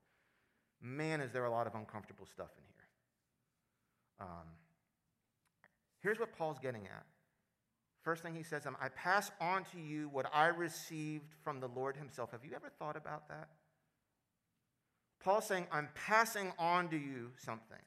[0.80, 4.28] Man, is there a lot of uncomfortable stuff in here.
[4.28, 4.46] Um,
[6.00, 7.04] here's what Paul's getting at.
[8.02, 11.68] First thing he says, um, I pass on to you what I received from the
[11.68, 12.30] Lord himself.
[12.30, 13.48] Have you ever thought about that?
[15.18, 17.82] Paul's saying, I'm passing on to you something.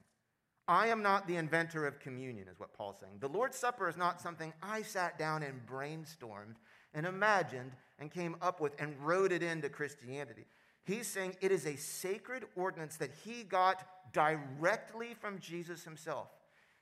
[0.69, 3.15] I am not the inventor of communion, is what Paul's saying.
[3.19, 6.57] The Lord's Supper is not something I sat down and brainstormed
[6.93, 10.45] and imagined and came up with and wrote it into Christianity.
[10.83, 16.27] He's saying it is a sacred ordinance that he got directly from Jesus himself.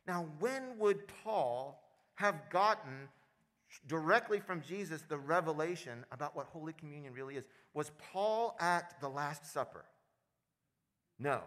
[0.05, 1.81] Now, when would Paul
[2.15, 3.07] have gotten
[3.87, 7.47] directly from Jesus the revelation about what Holy Communion really is?
[7.73, 9.85] Was Paul at the Last Supper?
[11.19, 11.39] No.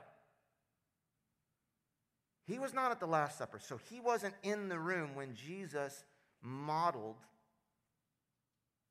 [2.51, 6.03] He was not at the Last Supper, so he wasn't in the room when Jesus
[6.43, 7.19] modeled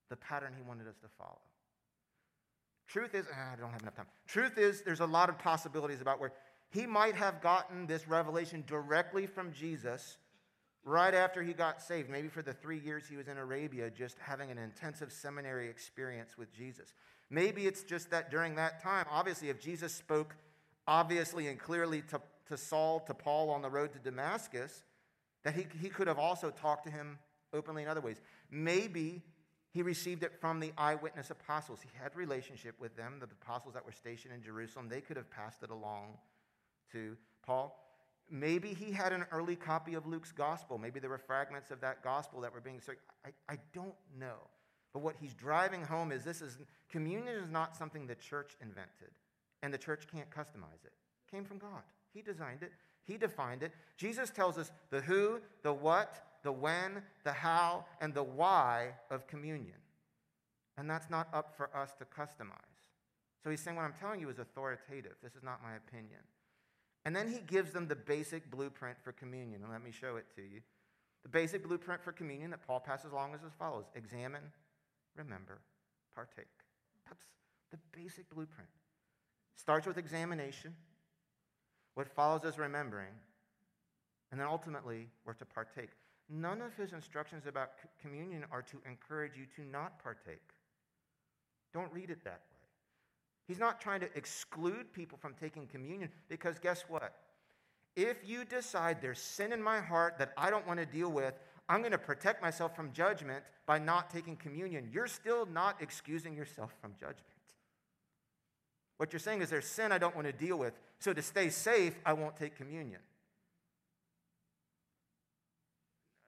[0.09, 1.41] the pattern he wanted us to follow.
[2.87, 4.05] Truth is, ah, I don't have enough time.
[4.27, 6.31] Truth is, there's a lot of possibilities about where
[6.71, 10.15] he might have gotten this revelation directly from Jesus
[10.85, 14.17] right after he got saved, maybe for the three years he was in Arabia, just
[14.19, 16.93] having an intensive seminary experience with Jesus.
[17.29, 20.33] Maybe it's just that during that time, obviously, if Jesus spoke
[20.87, 24.83] obviously and clearly to to Saul, to Paul on the road to Damascus,
[25.43, 27.17] that he, he could have also talked to him
[27.53, 28.19] openly in other ways.
[28.51, 29.23] Maybe
[29.71, 31.79] he received it from the eyewitness apostles.
[31.81, 34.89] He had relationship with them, the apostles that were stationed in Jerusalem.
[34.89, 36.17] They could have passed it along
[36.91, 37.85] to Paul.
[38.31, 40.77] Maybe he had an early copy of Luke's gospel.
[40.77, 42.81] Maybe there were fragments of that gospel that were being
[43.25, 44.37] I, I don't know.
[44.93, 46.57] But what he's driving home is this is
[46.89, 49.11] communion is not something the church invented,
[49.61, 50.93] and the church can't customize it.
[50.93, 51.83] it came from God.
[52.13, 52.71] He designed it,
[53.03, 53.73] He defined it.
[53.97, 59.27] Jesus tells us the who, the what, the when, the how, and the why of
[59.27, 59.77] communion.
[60.77, 62.53] And that's not up for us to customize.
[63.43, 65.15] So he's saying, What I'm telling you is authoritative.
[65.21, 66.21] This is not my opinion.
[67.05, 69.61] And then he gives them the basic blueprint for communion.
[69.63, 70.61] And let me show it to you.
[71.23, 74.43] The basic blueprint for communion that Paul passes along is as follows examine,
[75.15, 75.59] remember,
[76.15, 76.47] partake.
[77.07, 77.23] That's
[77.71, 78.69] the basic blueprint.
[79.55, 80.73] Starts with examination,
[81.99, 83.11] what follows is remembering.
[84.31, 85.89] And then ultimately, we're to partake.
[86.29, 90.53] None of his instructions about communion are to encourage you to not partake.
[91.73, 92.67] Don't read it that way.
[93.49, 97.15] He's not trying to exclude people from taking communion because guess what?
[97.97, 101.33] If you decide there's sin in my heart that I don't want to deal with,
[101.67, 104.89] I'm going to protect myself from judgment by not taking communion.
[104.89, 107.38] You're still not excusing yourself from judgment.
[108.99, 111.49] What you're saying is there's sin I don't want to deal with, so to stay
[111.49, 112.99] safe, I won't take communion.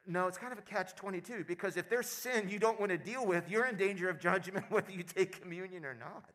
[0.08, 2.98] No, it's kind of a catch 22 because if there's sin you don't want to
[2.98, 6.32] deal with, you're in danger of judgment whether you take communion or not.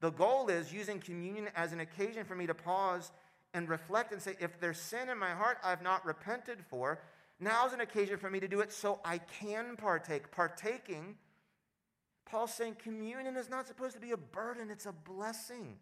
[0.00, 3.12] The goal is using communion as an occasion for me to pause
[3.52, 7.00] and reflect and say, if there's sin in my heart I've not repented for,
[7.38, 10.30] now's an occasion for me to do it so I can partake.
[10.30, 11.16] Partaking
[12.30, 15.76] Paul's saying communion is not supposed to be a burden, it's a blessing.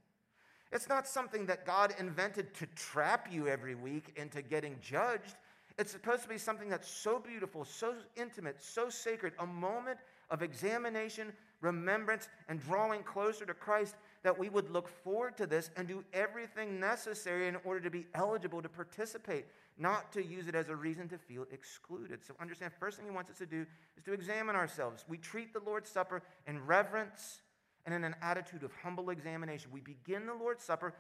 [0.73, 5.37] It's not something that God invented to trap you every week into getting judged.
[5.79, 9.99] It's supposed to be something that's so beautiful, so intimate, so sacred, a moment
[10.31, 15.71] of examination, remembrance, and drawing closer to Christ that we would look forward to this
[15.77, 19.47] and do everything necessary in order to be eligible to participate
[19.79, 22.25] not to use it as a reason to feel excluded.
[22.25, 25.05] So understand, first thing he wants us to do is to examine ourselves.
[25.09, 27.41] We treat the Lord's Supper in reverence
[27.85, 29.71] and in an attitude of humble examination.
[29.73, 30.95] We begin the Lord's Supper.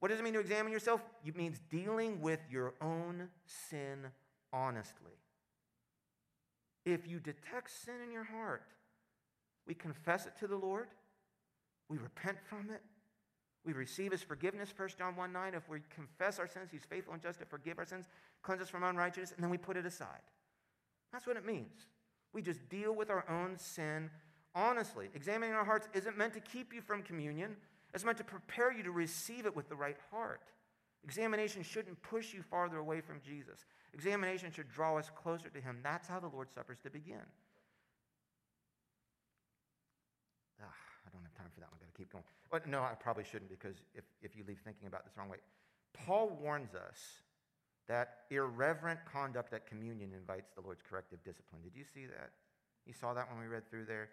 [0.00, 1.02] What does it mean to examine yourself?
[1.24, 4.06] It means dealing with your own sin
[4.52, 5.12] honestly.
[6.84, 8.66] If you detect sin in your heart,
[9.66, 10.88] we confess it to the Lord,
[11.88, 12.82] we repent from it,
[13.64, 15.54] we receive his forgiveness, 1 John 1 9.
[15.54, 18.06] If we confess our sins, he's faithful and just to forgive our sins,
[18.42, 20.22] cleanse us from unrighteousness, and then we put it aside.
[21.12, 21.86] That's what it means.
[22.32, 24.10] We just deal with our own sin
[24.54, 25.08] honestly.
[25.14, 27.56] Examining our hearts isn't meant to keep you from communion,
[27.92, 30.40] it's meant to prepare you to receive it with the right heart.
[31.04, 33.64] Examination shouldn't push you farther away from Jesus.
[33.92, 35.78] Examination should draw us closer to Him.
[35.82, 37.22] That's how the Lord's Supper is to begin.
[40.60, 40.64] Ah,
[41.06, 41.83] I don't have time for that one.
[41.96, 42.24] Keep going.
[42.50, 45.38] But no, I probably shouldn't because if, if you leave thinking about this wrong way.
[45.92, 46.98] Paul warns us
[47.88, 51.62] that irreverent conduct at communion invites the Lord's corrective discipline.
[51.62, 52.30] Did you see that?
[52.86, 54.08] You saw that when we read through there?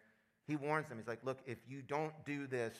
[0.47, 0.97] He warns them.
[0.97, 2.73] He's like, look, if you don't do this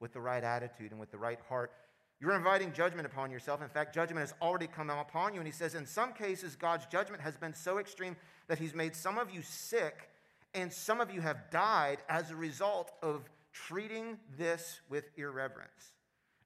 [0.00, 1.72] with the right attitude and with the right heart,
[2.20, 3.62] you're inviting judgment upon yourself.
[3.62, 5.40] In fact, judgment has already come upon you.
[5.40, 8.16] And he says, in some cases, God's judgment has been so extreme
[8.48, 10.10] that he's made some of you sick
[10.54, 15.94] and some of you have died as a result of treating this with irreverence.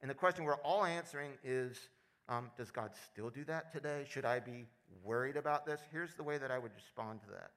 [0.01, 1.89] And the question we're all answering is
[2.29, 4.05] um, Does God still do that today?
[4.09, 4.67] Should I be
[5.03, 5.81] worried about this?
[5.91, 7.51] Here's the way that I would respond to that.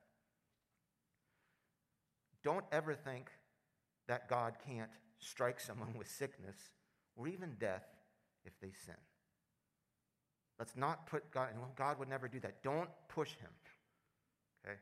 [2.44, 3.30] Don't ever think
[4.08, 6.56] that God can't strike someone with sickness
[7.16, 7.86] or even death
[8.46, 8.96] if they sin.
[10.58, 12.64] Let's not put God, well, God would never do that.
[12.64, 13.50] Don't push him.
[14.66, 14.78] Okay?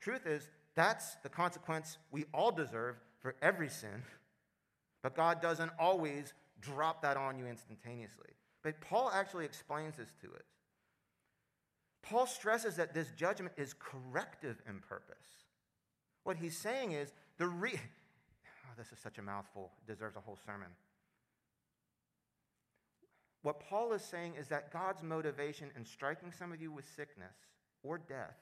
[0.00, 2.96] Truth is, that's the consequence we all deserve
[3.28, 4.02] for every sin,
[5.02, 8.30] but God doesn't always drop that on you instantaneously.
[8.62, 10.46] But Paul actually explains this to us.
[12.02, 15.44] Paul stresses that this judgment is corrective in purpose.
[16.24, 20.20] What he's saying is the re- oh, this is such a mouthful, it deserves a
[20.20, 20.68] whole sermon.
[23.42, 27.36] What Paul is saying is that God's motivation in striking some of you with sickness
[27.82, 28.38] or death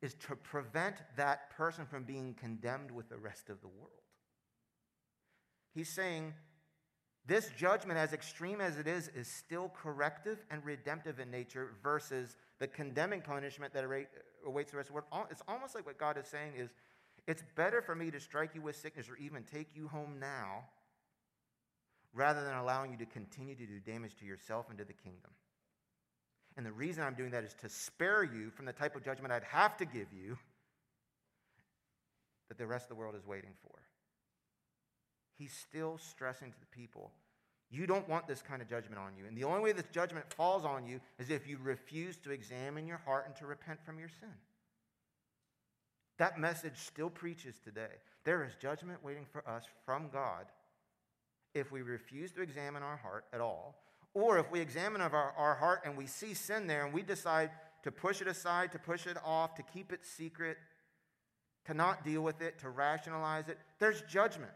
[0.00, 3.90] is to prevent that person from being condemned with the rest of the world.
[5.74, 6.34] He's saying
[7.26, 12.36] this judgment, as extreme as it is, is still corrective and redemptive in nature versus
[12.58, 13.84] the condemning punishment that
[14.46, 15.26] awaits the rest of the world.
[15.30, 16.70] It's almost like what God is saying is
[17.26, 20.64] it's better for me to strike you with sickness or even take you home now
[22.14, 25.30] rather than allowing you to continue to do damage to yourself and to the kingdom.
[26.58, 29.32] And the reason I'm doing that is to spare you from the type of judgment
[29.32, 30.36] I'd have to give you
[32.48, 33.78] that the rest of the world is waiting for.
[35.38, 37.12] He's still stressing to the people
[37.70, 39.26] you don't want this kind of judgment on you.
[39.26, 42.86] And the only way this judgment falls on you is if you refuse to examine
[42.86, 44.32] your heart and to repent from your sin.
[46.18, 48.00] That message still preaches today.
[48.24, 50.46] There is judgment waiting for us from God
[51.54, 53.76] if we refuse to examine our heart at all
[54.18, 57.50] or if we examine our, our heart and we see sin there and we decide
[57.84, 60.58] to push it aside, to push it off, to keep it secret,
[61.66, 64.50] to not deal with it, to rationalize it, there's judgment.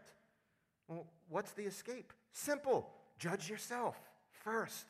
[0.89, 2.11] Well, what's the escape?
[2.33, 3.95] Simple judge yourself
[4.43, 4.85] first.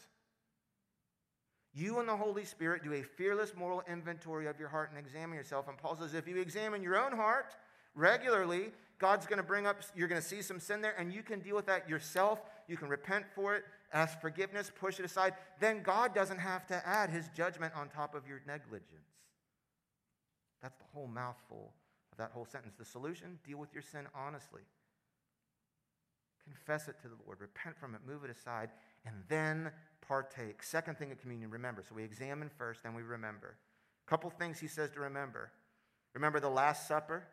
[1.75, 5.35] You and the Holy Spirit do a fearless moral inventory of your heart and examine
[5.35, 5.67] yourself.
[5.67, 7.55] And Paul says if you examine your own heart
[7.93, 11.23] regularly, God's going to bring up, you're going to see some sin there, and you
[11.23, 12.41] can deal with that yourself.
[12.67, 16.87] You can repent for it, ask forgiveness, push it aside, then God doesn't have to
[16.87, 19.13] add his judgment on top of your negligence.
[20.61, 21.73] That's the whole mouthful
[22.11, 22.75] of that whole sentence.
[22.77, 24.61] The solution deal with your sin honestly.
[26.43, 28.69] Confess it to the Lord, repent from it, move it aside,
[29.05, 29.71] and then
[30.05, 30.61] partake.
[30.61, 31.83] Second thing of communion, remember.
[31.87, 33.55] So we examine first, then we remember.
[34.05, 35.51] A couple things he says to remember.
[36.13, 37.23] Remember the Last Supper?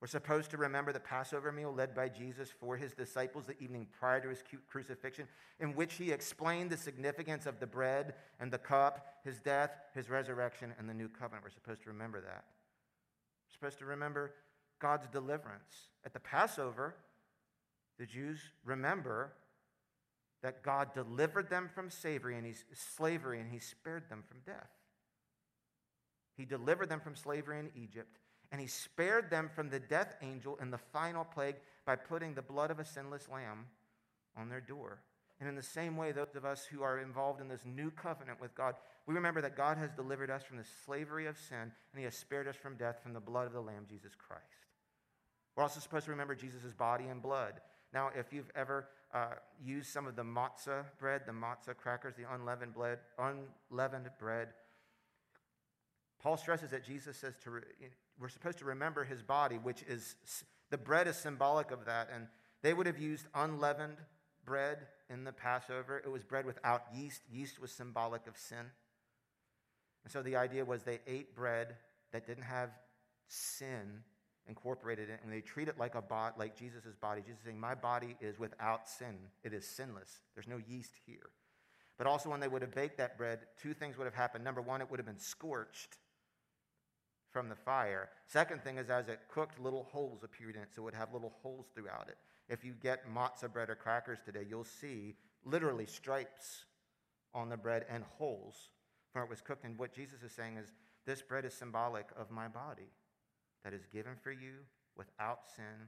[0.00, 3.88] We're supposed to remember the Passover meal led by Jesus for his disciples the evening
[3.98, 5.26] prior to his crucifixion,
[5.58, 10.08] in which he explained the significance of the bread and the cup, his death, his
[10.08, 11.42] resurrection, and the new covenant.
[11.42, 12.44] We're supposed to remember that.
[13.44, 14.34] We're supposed to remember
[14.78, 15.88] God's deliverance.
[16.06, 16.94] At the Passover,
[17.98, 19.32] the Jews remember
[20.42, 24.70] that God delivered them from slavery and, he's, slavery and he spared them from death.
[26.36, 30.58] He delivered them from slavery in Egypt and he spared them from the death angel
[30.60, 33.66] in the final plague by putting the blood of a sinless lamb
[34.36, 35.02] on their door.
[35.40, 38.40] And in the same way, those of us who are involved in this new covenant
[38.40, 38.74] with God,
[39.06, 42.16] we remember that God has delivered us from the slavery of sin and he has
[42.16, 44.42] spared us from death from the blood of the Lamb, Jesus Christ.
[45.54, 47.60] We're also supposed to remember Jesus' body and blood.
[47.92, 52.32] Now, if you've ever uh, used some of the matzah bread, the matzah crackers, the
[52.32, 54.48] unleavened bread, unleavened bread,
[56.20, 57.50] Paul stresses that Jesus says to
[58.20, 60.16] we're supposed to remember his body, which is
[60.70, 62.08] the bread is symbolic of that.
[62.12, 62.26] And
[62.62, 63.98] they would have used unleavened
[64.44, 64.78] bread
[65.10, 66.02] in the Passover.
[66.04, 67.22] It was bread without yeast.
[67.30, 68.66] Yeast was symbolic of sin.
[70.04, 71.76] And so the idea was they ate bread
[72.12, 72.70] that didn't have
[73.28, 74.02] sin
[74.48, 77.20] incorporated in it, and they treat it like a bot, like Jesus' body.
[77.20, 79.18] Jesus saying, My body is without sin.
[79.44, 80.20] It is sinless.
[80.34, 81.30] There's no yeast here.
[81.98, 84.44] But also, when they would have baked that bread, two things would have happened.
[84.44, 85.98] Number one, it would have been scorched
[87.38, 88.08] from the fire.
[88.26, 91.12] Second thing is, as it cooked, little holes appeared in it, so it would have
[91.12, 92.16] little holes throughout it.
[92.48, 95.14] If you get matzah bread or crackers today, you'll see
[95.44, 96.64] literally stripes
[97.32, 98.56] on the bread and holes
[99.12, 99.64] from it was cooked.
[99.64, 100.72] And what Jesus is saying is,
[101.06, 102.90] this bread is symbolic of my body
[103.62, 104.54] that is given for you
[104.96, 105.86] without sin.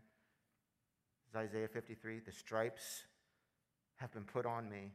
[1.35, 3.03] Isaiah 53 the stripes
[3.97, 4.93] have been put on me,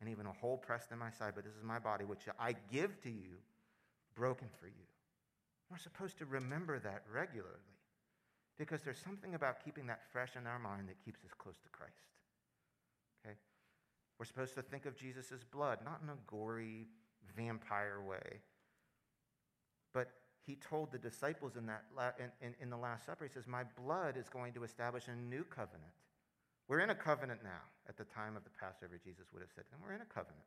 [0.00, 2.54] and even a hole pressed in my side, but this is my body, which I
[2.72, 3.36] give to you,
[4.16, 4.86] broken for you.
[5.72, 7.56] We're supposed to remember that regularly
[8.58, 11.68] because there's something about keeping that fresh in our mind that keeps us close to
[11.70, 12.12] Christ.
[13.24, 13.34] Okay?
[14.18, 16.88] We're supposed to think of Jesus' blood, not in a gory,
[17.34, 18.40] vampire way,
[19.94, 20.10] but
[20.44, 21.84] he told the disciples in, that
[22.18, 25.16] in, in, in the Last Supper, he says, My blood is going to establish a
[25.16, 25.96] new covenant.
[26.68, 27.64] We're in a covenant now.
[27.88, 30.44] At the time of the Passover, Jesus would have said, and we're in a covenant.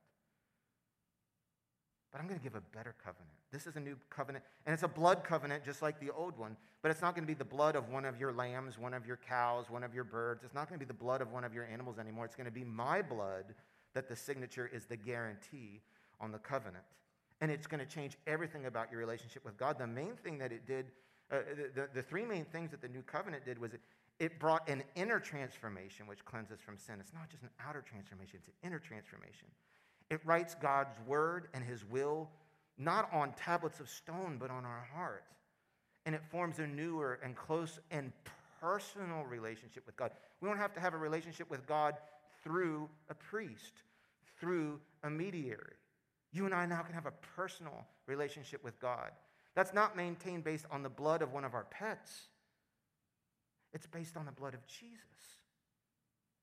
[2.16, 3.28] But I'm going to give a better covenant.
[3.52, 6.56] This is a new covenant, and it's a blood covenant just like the old one,
[6.82, 9.06] but it's not going to be the blood of one of your lambs, one of
[9.06, 10.42] your cows, one of your birds.
[10.46, 12.24] It's not going to be the blood of one of your animals anymore.
[12.24, 13.54] It's going to be my blood
[13.96, 15.82] that the signature is the guarantee
[16.22, 16.86] on the covenant
[17.42, 19.78] and it's going to change everything about your relationship with God.
[19.78, 20.86] The main thing that it did,
[21.32, 21.40] uh,
[21.76, 23.82] the, the, three main things that the new covenant did was it,
[24.20, 26.96] it brought an inner transformation which cleanses from sin.
[27.02, 29.50] It's not just an outer transformation, it's an inner transformation.
[30.10, 32.30] It writes God's word and his will
[32.78, 35.24] not on tablets of stone, but on our heart.
[36.06, 38.12] And it forms a newer and close and
[38.60, 40.12] personal relationship with God.
[40.42, 41.96] We don't have to have a relationship with God
[42.44, 43.84] through a priest,
[44.40, 45.76] through a mediary.
[46.32, 49.12] You and I now can have a personal relationship with God.
[49.56, 52.12] That's not maintained based on the blood of one of our pets,
[53.74, 55.00] it's based on the blood of Jesus.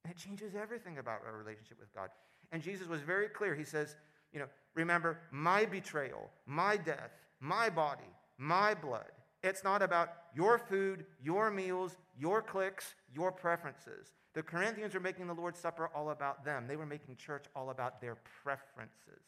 [0.04, 2.08] And it changes everything about our relationship with God.
[2.53, 3.55] And Jesus was very clear.
[3.55, 3.96] He says,
[4.32, 9.11] you know, remember my betrayal, my death, my body, my blood.
[9.42, 14.12] It's not about your food, your meals, your cliques, your preferences.
[14.34, 16.66] The Corinthians were making the Lord's Supper all about them.
[16.68, 19.24] They were making church all about their preferences.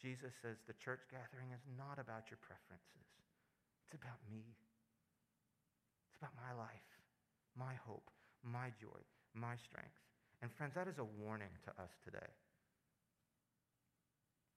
[0.00, 3.06] Jesus says the church gathering is not about your preferences,
[3.84, 4.42] it's about me.
[6.10, 6.90] It's about my life,
[7.56, 8.10] my hope,
[8.42, 9.00] my joy,
[9.34, 10.02] my strength.
[10.42, 12.26] And friends, that is a warning to us today.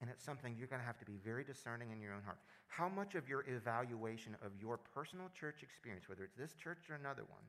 [0.00, 2.38] And it's something you're going to have to be very discerning in your own heart.
[2.66, 6.96] How much of your evaluation of your personal church experience, whether it's this church or
[6.96, 7.42] another one,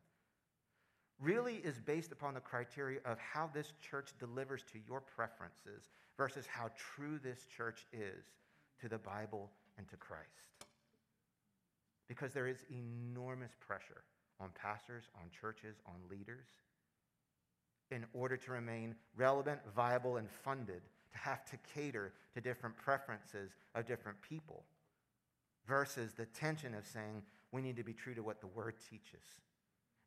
[1.20, 6.46] really is based upon the criteria of how this church delivers to your preferences versus
[6.46, 8.24] how true this church is
[8.80, 10.54] to the Bible and to Christ.
[12.08, 14.04] Because there is enormous pressure
[14.40, 16.46] on pastors, on churches, on leaders
[17.92, 20.82] in order to remain relevant, viable, and funded,
[21.12, 24.64] to have to cater to different preferences of different people
[25.68, 27.22] versus the tension of saying
[27.52, 29.26] we need to be true to what the Word teaches.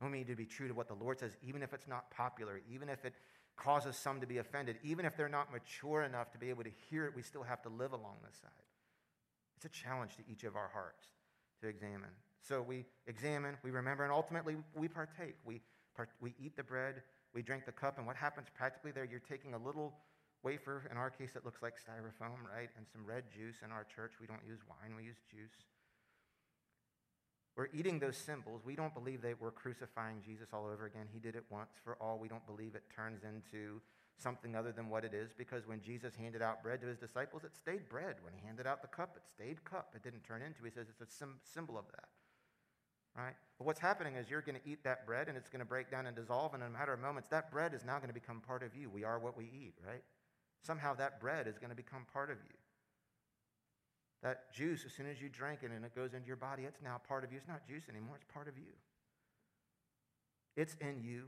[0.02, 2.60] We need to be true to what the Lord says, even if it's not popular,
[2.72, 3.14] even if it
[3.56, 6.70] causes some to be offended, even if they're not mature enough to be able to
[6.88, 8.50] hear it, we still have to live along the side.
[9.56, 11.04] It's a challenge to each of our hearts
[11.60, 12.10] to examine.
[12.40, 15.36] So we examine, we remember, and ultimately we partake.
[15.44, 15.60] We,
[16.20, 17.02] we eat the bread,
[17.34, 19.04] we drink the cup, and what happens practically there?
[19.04, 19.94] You're taking a little
[20.42, 22.70] wafer, in our case, it looks like styrofoam, right?
[22.76, 23.56] And some red juice.
[23.64, 25.64] In our church, we don't use wine, we use juice.
[27.56, 28.62] We're eating those symbols.
[28.64, 31.06] We don't believe that we're crucifying Jesus all over again.
[31.12, 32.18] He did it once for all.
[32.18, 33.82] We don't believe it turns into
[34.16, 37.44] something other than what it is because when Jesus handed out bread to his disciples,
[37.44, 38.16] it stayed bread.
[38.22, 39.92] When he handed out the cup, it stayed cup.
[39.94, 40.64] It didn't turn into.
[40.64, 42.08] He says it's a symbol of that.
[43.16, 43.34] Right?
[43.58, 45.90] But what's happening is you're going to eat that bread and it's going to break
[45.90, 48.14] down and dissolve, and in a matter of moments, that bread is now going to
[48.14, 48.88] become part of you.
[48.88, 50.02] We are what we eat, right?
[50.62, 52.56] Somehow that bread is going to become part of you.
[54.22, 56.82] That juice, as soon as you drink it and it goes into your body, it's
[56.82, 57.38] now part of you.
[57.38, 58.72] It's not juice anymore, it's part of you.
[60.56, 61.24] It's in you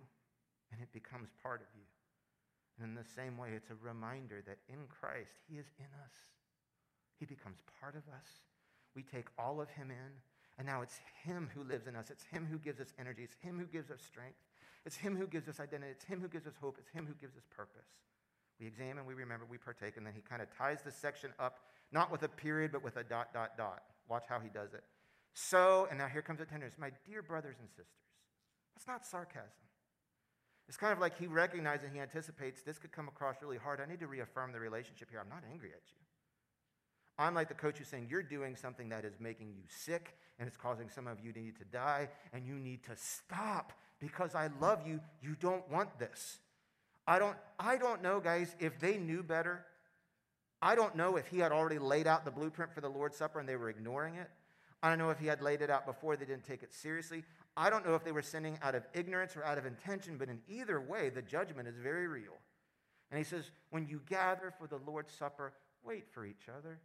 [0.71, 1.85] and it becomes part of you.
[2.79, 6.15] And in the same way, it's a reminder that in Christ, He is in us.
[7.21, 8.29] He becomes part of us.
[8.97, 10.13] We take all of Him in,
[10.59, 12.11] and now it's Him who lives in us.
[12.11, 13.23] It's Him who gives us energy.
[13.23, 14.39] It's Him who gives us strength.
[14.85, 15.93] It's Him who gives us identity.
[15.93, 16.77] It's Him who gives us hope.
[16.79, 17.89] It's Him who gives us purpose.
[18.61, 21.59] We examine, we remember, we partake, and then He kind of ties this section up
[21.93, 23.83] not with a period, but with a dot, dot, dot.
[24.09, 24.83] Watch how he does it.
[25.35, 26.75] So, and now here comes the tenderness.
[26.79, 27.87] My dear brothers and sisters,
[28.75, 29.69] that's not sarcasm.
[30.69, 33.81] It's kind of like he recognizes and he anticipates this could come across really hard.
[33.81, 35.21] I need to reaffirm the relationship here.
[35.21, 36.01] I'm not angry at you.
[37.19, 40.49] I'm like the coach who's saying, You're doing something that is making you sick and
[40.49, 44.35] it's causing some of you to need to die, and you need to stop because
[44.35, 44.99] I love you.
[45.23, 46.39] You don't want this.
[47.07, 49.65] I don't, I don't know, guys, if they knew better
[50.63, 53.41] I don't know if he had already laid out the blueprint for the Lord's Supper
[53.41, 54.31] and they were ignoring it.
[54.81, 57.25] I don't know if he had laid it out before they didn't take it seriously.
[57.57, 60.29] I don't know if they were sinning out of ignorance or out of intention, but
[60.29, 62.39] in either way, the judgment is very real.
[63.11, 65.53] And he says, when you gather for the Lord's Supper,
[65.85, 66.79] wait for each other.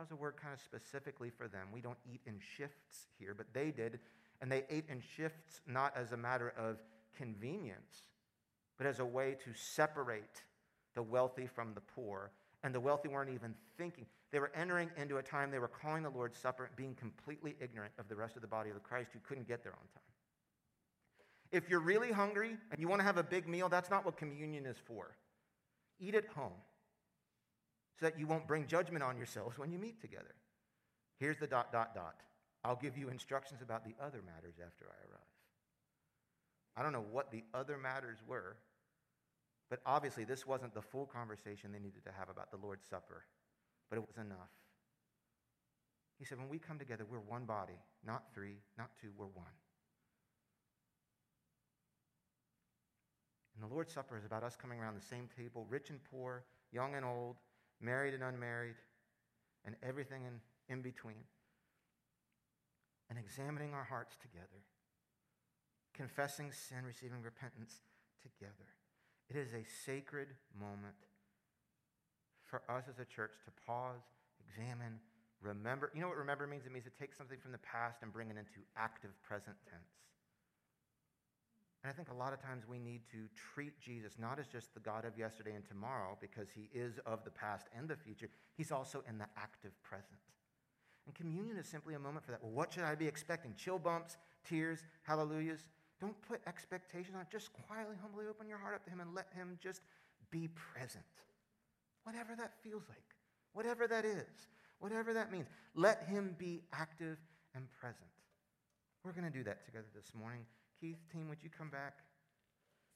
[0.00, 1.66] That was a word kind of specifically for them.
[1.74, 4.00] We don't eat in shifts here, but they did.
[4.40, 6.78] And they ate in shifts not as a matter of
[7.14, 8.08] convenience,
[8.78, 10.42] but as a way to separate
[10.94, 12.30] the wealthy from the poor.
[12.64, 14.06] And the wealthy weren't even thinking.
[14.32, 17.92] They were entering into a time they were calling the Lord's Supper, being completely ignorant
[17.98, 20.02] of the rest of the body of the Christ who couldn't get there on time.
[21.52, 24.16] If you're really hungry and you want to have a big meal, that's not what
[24.16, 25.14] communion is for.
[26.00, 26.56] Eat at home
[28.00, 30.34] so that you won't bring judgment on yourselves when you meet together.
[31.18, 32.16] Here's the dot, dot, dot.
[32.64, 35.20] I'll give you instructions about the other matters after I arrive.
[36.76, 38.56] I don't know what the other matters were,
[39.68, 43.24] but obviously this wasn't the full conversation they needed to have about the Lord's Supper,
[43.90, 44.50] but it was enough.
[46.18, 49.52] He said, When we come together, we're one body, not three, not two, we're one.
[53.54, 56.44] And the Lord's Supper is about us coming around the same table, rich and poor,
[56.72, 57.36] young and old,
[57.80, 58.76] married and unmarried,
[59.64, 60.40] and everything in,
[60.72, 61.24] in between,
[63.08, 64.64] and examining our hearts together,
[65.94, 67.82] confessing sin, receiving repentance
[68.22, 68.68] together.
[69.28, 70.28] It is a sacred
[70.58, 70.96] moment
[72.44, 74.02] for us as a church to pause,
[74.42, 74.98] examine,
[75.40, 75.90] remember.
[75.94, 76.66] You know what remember means?
[76.66, 79.94] It means to take something from the past and bring it into active present tense.
[81.82, 84.74] And I think a lot of times we need to treat Jesus not as just
[84.74, 88.28] the God of yesterday and tomorrow, because he is of the past and the future.
[88.56, 90.20] He's also in the active present.
[91.06, 92.42] And communion is simply a moment for that.
[92.42, 93.54] Well, what should I be expecting?
[93.56, 95.64] Chill bumps, tears, hallelujahs?
[96.00, 97.28] Don't put expectations on it.
[97.32, 99.80] Just quietly, humbly open your heart up to him and let him just
[100.30, 101.04] be present.
[102.04, 102.98] Whatever that feels like,
[103.52, 105.46] whatever that is, whatever that means.
[105.74, 107.18] Let him be active
[107.54, 108.08] and present.
[109.04, 110.44] We're going to do that together this morning.
[110.80, 111.98] Keith, team, would you come back?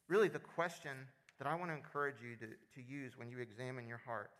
[0.09, 0.97] Really, the question
[1.39, 4.30] that I want to encourage you to, to use when you examine your heart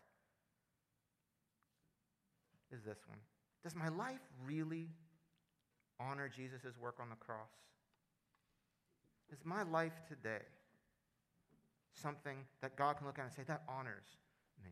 [2.71, 3.19] is this one
[3.63, 4.89] Does my life really
[5.99, 7.51] honor Jesus' work on the cross?
[9.31, 10.43] Is my life today
[11.93, 14.05] something that God can look at and say, that honors
[14.63, 14.71] me?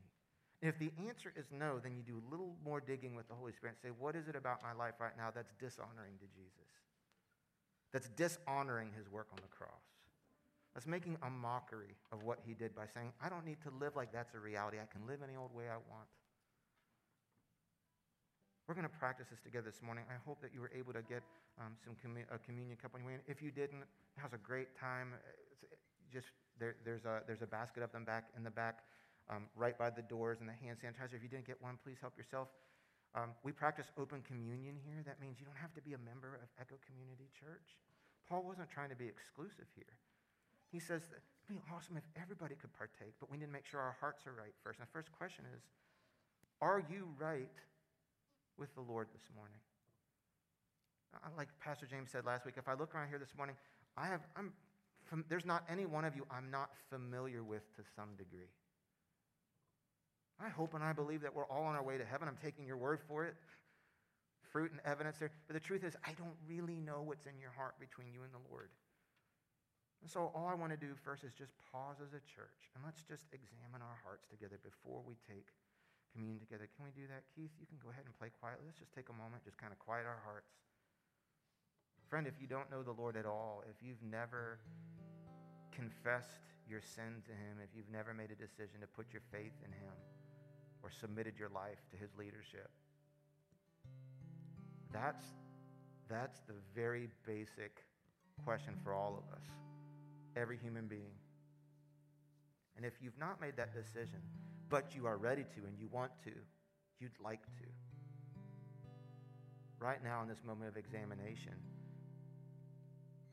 [0.62, 3.52] If the answer is no, then you do a little more digging with the Holy
[3.54, 6.70] Spirit and say, what is it about my life right now that's dishonoring to Jesus?
[7.94, 9.86] That's dishonoring his work on the cross.
[10.74, 13.96] That's making a mockery of what he did by saying, I don't need to live
[13.96, 14.78] like that's a reality.
[14.82, 16.10] I can live any old way I want.
[18.68, 20.06] We're going to practice this together this morning.
[20.10, 21.22] I hope that you were able to get
[21.62, 23.22] um, some a communion cup when you went.
[23.28, 23.86] If you didn't,
[24.18, 25.14] now's a great time.
[25.62, 25.78] It's
[26.10, 28.82] just there, there's, a, there's a basket of them back in the back,
[29.30, 31.14] um, right by the doors, and the hand sanitizer.
[31.14, 32.48] If you didn't get one, please help yourself.
[33.14, 35.06] Um, we practice open communion here.
[35.06, 37.78] That means you don't have to be a member of Echo Community Church.
[38.26, 40.02] Paul wasn't trying to be exclusive here.
[40.74, 43.70] He says that it'd be awesome if everybody could partake, but we need to make
[43.70, 44.80] sure our hearts are right first.
[44.80, 45.62] And the first question is
[46.62, 47.54] Are you right
[48.58, 49.62] with the Lord this morning?
[51.38, 53.56] Like Pastor James said last week, if I look around here this morning,
[53.96, 54.52] I have, I'm,
[55.30, 58.50] there's not any one of you I'm not familiar with to some degree.
[60.42, 62.28] I hope and I believe that we're all on our way to heaven.
[62.28, 63.36] I'm taking your word for it.
[64.52, 65.32] Fruit and evidence there.
[65.48, 68.34] But the truth is, I don't really know what's in your heart between you and
[68.34, 68.70] the Lord.
[70.04, 72.84] And so all I want to do first is just pause as a church and
[72.84, 75.48] let's just examine our hearts together before we take
[76.12, 76.68] communion together.
[76.76, 77.24] Can we do that?
[77.32, 78.68] Keith, you can go ahead and play quietly.
[78.68, 80.52] Let's just take a moment, just kind of quiet our hearts.
[82.12, 84.60] Friend, if you don't know the Lord at all, if you've never
[85.72, 89.56] confessed your sin to Him, if you've never made a decision to put your faith
[89.66, 89.96] in Him,
[90.84, 92.70] or submitted your life to his leadership.
[94.92, 95.26] That's,
[96.10, 97.84] that's the very basic
[98.44, 99.44] question for all of us,
[100.36, 101.16] every human being.
[102.76, 104.20] And if you've not made that decision,
[104.70, 106.32] but you are ready to and you want to,
[107.00, 107.66] you'd like to,
[109.80, 111.54] right now in this moment of examination,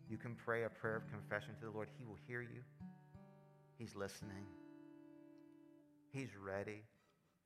[0.08, 1.88] you can pray a prayer of confession to the Lord.
[1.98, 2.62] He will hear you.
[3.78, 4.44] He's listening.
[6.12, 6.82] He's ready.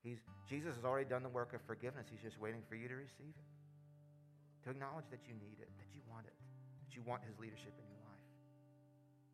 [0.04, 2.04] He's, Jesus has already done the work of forgiveness.
[2.12, 3.48] He's just waiting for you to receive it,
[4.68, 6.36] to acknowledge that you need it, that you want it,
[6.84, 8.28] that you want His leadership in your life,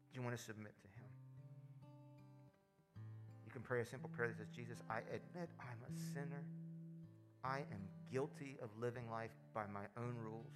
[0.06, 1.10] that you want to submit to Him.
[3.42, 6.46] You can pray a simple prayer that says, Jesus, I admit I'm a sinner.
[7.42, 10.54] I am guilty of living life by my own rules,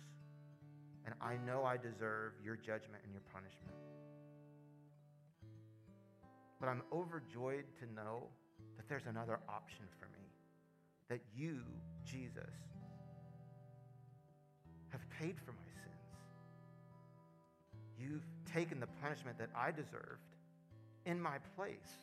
[1.07, 3.75] and I know I deserve your judgment and your punishment.
[6.61, 8.29] But I'm overjoyed to know
[8.77, 10.27] that there's another option for me,
[11.09, 11.61] that you,
[12.05, 12.55] Jesus,
[14.91, 15.85] have paid for my sins.
[17.99, 20.37] You've taken the punishment that I deserved
[21.07, 21.99] in my place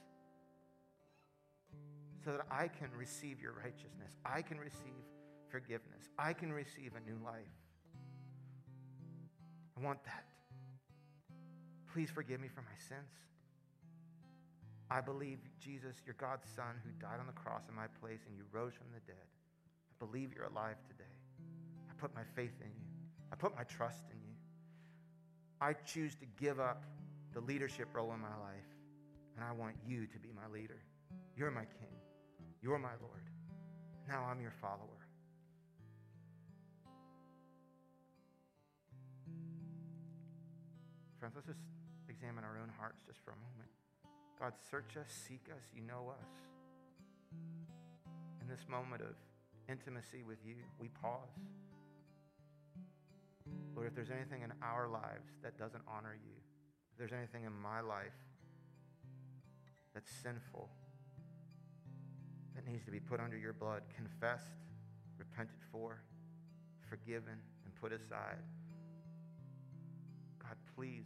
[2.24, 4.12] so that I can receive your righteousness.
[4.26, 5.06] I can receive
[5.50, 6.10] forgiveness.
[6.18, 7.56] I can receive a new life.
[9.78, 10.26] I want that.
[11.94, 13.31] Please forgive me for my sins.
[14.92, 18.36] I believe, Jesus, you're God's Son who died on the cross in my place and
[18.36, 19.24] you rose from the dead.
[19.24, 21.16] I believe you're alive today.
[21.90, 22.92] I put my faith in you,
[23.32, 24.36] I put my trust in you.
[25.62, 26.84] I choose to give up
[27.34, 28.68] the leadership role in my life,
[29.38, 30.82] and I want you to be my leader.
[31.38, 31.96] You're my king,
[32.62, 33.24] you're my Lord.
[34.10, 35.08] Now I'm your follower.
[41.18, 41.62] Friends, let's just
[42.10, 43.70] examine our own hearts just for a moment.
[44.42, 46.30] God, search us, seek us, you know us.
[48.42, 49.14] In this moment of
[49.70, 51.30] intimacy with you, we pause.
[53.76, 56.34] Lord, if there's anything in our lives that doesn't honor you,
[56.92, 58.18] if there's anything in my life
[59.94, 60.68] that's sinful,
[62.56, 64.58] that needs to be put under your blood, confessed,
[65.20, 66.02] repented for,
[66.90, 68.42] forgiven, and put aside,
[70.40, 71.06] God, please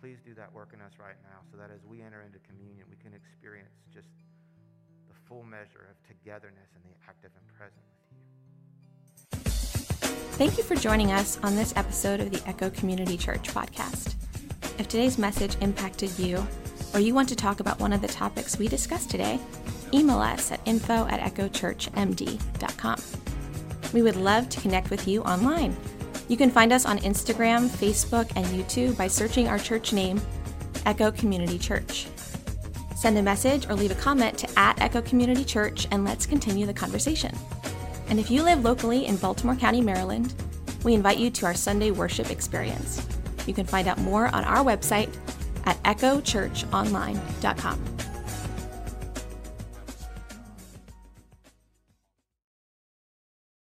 [0.00, 2.86] please do that work in us right now so that as we enter into communion,
[2.90, 4.08] we can experience just
[5.08, 8.16] the full measure of togetherness and the active and present with you.
[10.36, 14.14] Thank you for joining us on this episode of the Echo Community Church podcast.
[14.78, 16.46] If today's message impacted you,
[16.92, 19.40] or you want to talk about one of the topics we discussed today,
[19.94, 23.00] email us at info at echochurchmd.com.
[23.94, 25.74] We would love to connect with you online
[26.28, 30.20] you can find us on Instagram, Facebook, and YouTube by searching our church name,
[30.84, 32.06] Echo Community Church.
[32.96, 36.66] Send a message or leave a comment to at Echo Community Church and let's continue
[36.66, 37.34] the conversation.
[38.08, 40.34] And if you live locally in Baltimore County, Maryland,
[40.84, 43.06] we invite you to our Sunday worship experience.
[43.46, 45.14] You can find out more on our website
[45.64, 47.95] at echochurchonline.com.